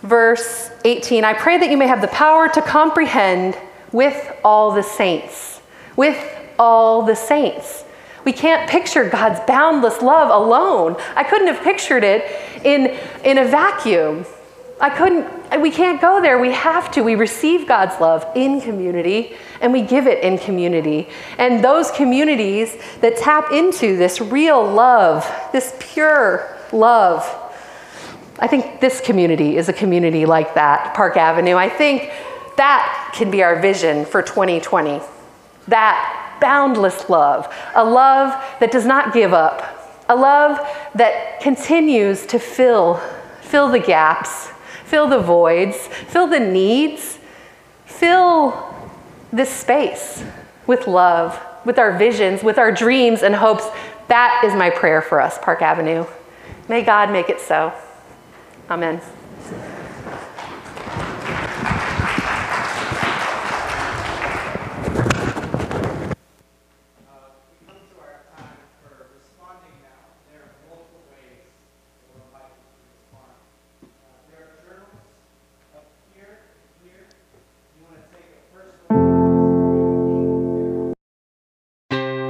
verse 0.03 0.71
18, 0.85 1.25
I 1.25 1.33
pray 1.33 1.59
that 1.59 1.71
you 1.71 1.77
may 1.77 1.87
have 1.87 2.03
the 2.03 2.09
power 2.09 2.49
to 2.51 2.63
comprehend 2.63 3.57
with 3.93 4.37
all 4.45 4.73
the 4.73 4.83
saints. 4.83 5.61
With 5.97 6.19
all 6.59 7.03
the 7.03 7.17
saints. 7.17 7.86
We 8.27 8.33
can't 8.33 8.69
picture 8.69 9.09
God's 9.09 9.39
boundless 9.47 10.03
love 10.03 10.31
alone. 10.31 10.97
I 11.15 11.23
couldn't 11.23 11.47
have 11.47 11.63
pictured 11.63 12.03
it 12.03 12.25
in, 12.65 12.99
in 13.25 13.39
a 13.39 13.45
vacuum. 13.45 14.27
I 14.81 14.91
couldn't, 14.91 15.63
we 15.63 15.71
can't 15.71 16.01
go 16.01 16.21
there. 16.21 16.37
We 16.37 16.51
have 16.51 16.91
to. 16.93 17.03
We 17.03 17.15
receive 17.15 17.69
God's 17.69 18.01
love 18.01 18.27
in 18.35 18.61
community 18.61 19.37
and 19.61 19.73
we 19.73 19.81
give 19.81 20.09
it 20.09 20.25
in 20.25 20.39
community. 20.39 21.09
And 21.39 21.63
those 21.63 21.93
communities 21.93 22.77
that 23.01 23.17
tap 23.17 23.53
into 23.53 23.97
this 23.97 24.21
real 24.21 24.61
love, 24.61 25.25
this 25.53 25.73
pure 25.79 26.59
love, 26.73 27.25
I 28.41 28.49
think 28.49 28.81
this 28.81 29.01
community 29.01 29.57
is 29.57 29.69
a 29.69 29.73
community 29.73 30.27
like 30.27 30.57
that, 30.57 30.95
Park 30.97 31.17
Avenue. 31.17 31.55
I 31.55 31.69
think 31.69 32.11
that 32.57 33.13
can 33.15 33.31
be 33.31 33.45
our 33.45 33.61
vision 33.61 34.05
for 34.05 34.21
2020. 34.21 35.01
That 35.69 36.26
boundless 36.41 37.09
love, 37.09 37.53
a 37.75 37.85
love 37.85 38.31
that 38.61 38.71
does 38.71 38.87
not 38.87 39.13
give 39.13 39.33
up, 39.33 40.05
a 40.09 40.17
love 40.17 40.59
that 40.95 41.41
continues 41.41 42.27
to 42.27 42.39
fill, 42.39 43.01
fill 43.43 43.69
the 43.69 43.79
gaps, 43.79 44.49
fill 44.85 45.09
the 45.09 45.19
voids, 45.19 45.77
fill 45.77 46.27
the 46.27 46.41
needs, 46.41 47.19
fill 47.85 48.75
this 49.33 49.51
space 49.51 50.25
with 50.67 50.87
love, 50.87 51.41
with 51.65 51.79
our 51.79 51.97
visions, 51.97 52.43
with 52.43 52.59
our 52.59 52.73
dreams 52.73 53.23
and 53.23 53.35
hopes. 53.35 53.67
That 54.09 54.43
is 54.45 54.55
my 54.55 54.71
prayer 54.71 55.03
for 55.03 55.21
us, 55.21 55.39
Park 55.39 55.63
Avenue. 55.63 56.07
May 56.69 56.83
God 56.83 57.11
make 57.11 57.29
it 57.29 57.41
so. 57.41 57.73
Amen. 58.71 59.01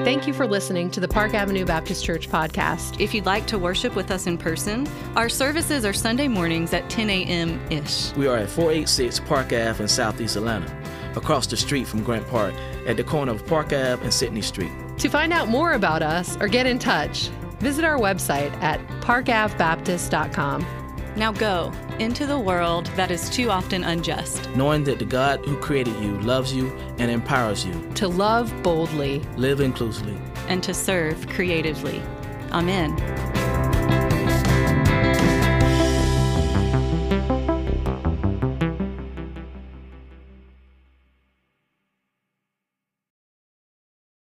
Thank 0.06 0.28
you 0.28 0.32
for 0.32 0.46
listening 0.46 0.88
to 0.92 1.00
the 1.00 1.08
Park 1.08 1.34
Avenue 1.34 1.64
Baptist 1.64 2.04
Church 2.04 2.28
podcast. 2.28 3.00
If 3.00 3.12
you'd 3.12 3.26
like 3.26 3.44
to 3.48 3.58
worship 3.58 3.96
with 3.96 4.12
us 4.12 4.28
in 4.28 4.38
person, 4.38 4.86
our 5.16 5.28
services 5.28 5.84
are 5.84 5.92
Sunday 5.92 6.28
mornings 6.28 6.72
at 6.72 6.88
10 6.88 7.10
a.m. 7.10 7.60
ish. 7.72 8.12
We 8.14 8.28
are 8.28 8.36
at 8.36 8.48
486 8.48 9.18
Park 9.26 9.46
Ave 9.46 9.82
in 9.82 9.88
Southeast 9.88 10.36
Atlanta, 10.36 10.72
across 11.16 11.48
the 11.48 11.56
street 11.56 11.88
from 11.88 12.04
Grant 12.04 12.24
Park, 12.28 12.54
at 12.86 12.96
the 12.96 13.02
corner 13.02 13.32
of 13.32 13.44
Park 13.48 13.72
Ave 13.72 14.00
and 14.04 14.14
Sydney 14.14 14.42
Street. 14.42 14.70
To 14.98 15.08
find 15.08 15.32
out 15.32 15.48
more 15.48 15.72
about 15.72 16.02
us 16.02 16.36
or 16.40 16.46
get 16.46 16.66
in 16.66 16.78
touch, 16.78 17.26
visit 17.58 17.84
our 17.84 17.98
website 17.98 18.52
at 18.62 18.78
parkavbaptist.com. 19.00 20.66
Now 21.16 21.32
go 21.32 21.72
into 21.98 22.26
the 22.26 22.38
world 22.38 22.86
that 22.96 23.10
is 23.10 23.30
too 23.30 23.50
often 23.50 23.84
unjust. 23.84 24.48
Knowing 24.54 24.84
that 24.84 24.98
the 24.98 25.04
God 25.04 25.44
who 25.44 25.56
created 25.58 25.94
you 25.96 26.18
loves 26.20 26.54
you 26.54 26.70
and 26.98 27.10
empowers 27.10 27.64
you 27.64 27.90
to 27.94 28.08
love 28.08 28.52
boldly, 28.62 29.20
live 29.36 29.60
inclusively, 29.60 30.16
and 30.48 30.62
to 30.62 30.74
serve 30.74 31.28
creatively. 31.28 32.02
Amen. 32.52 33.45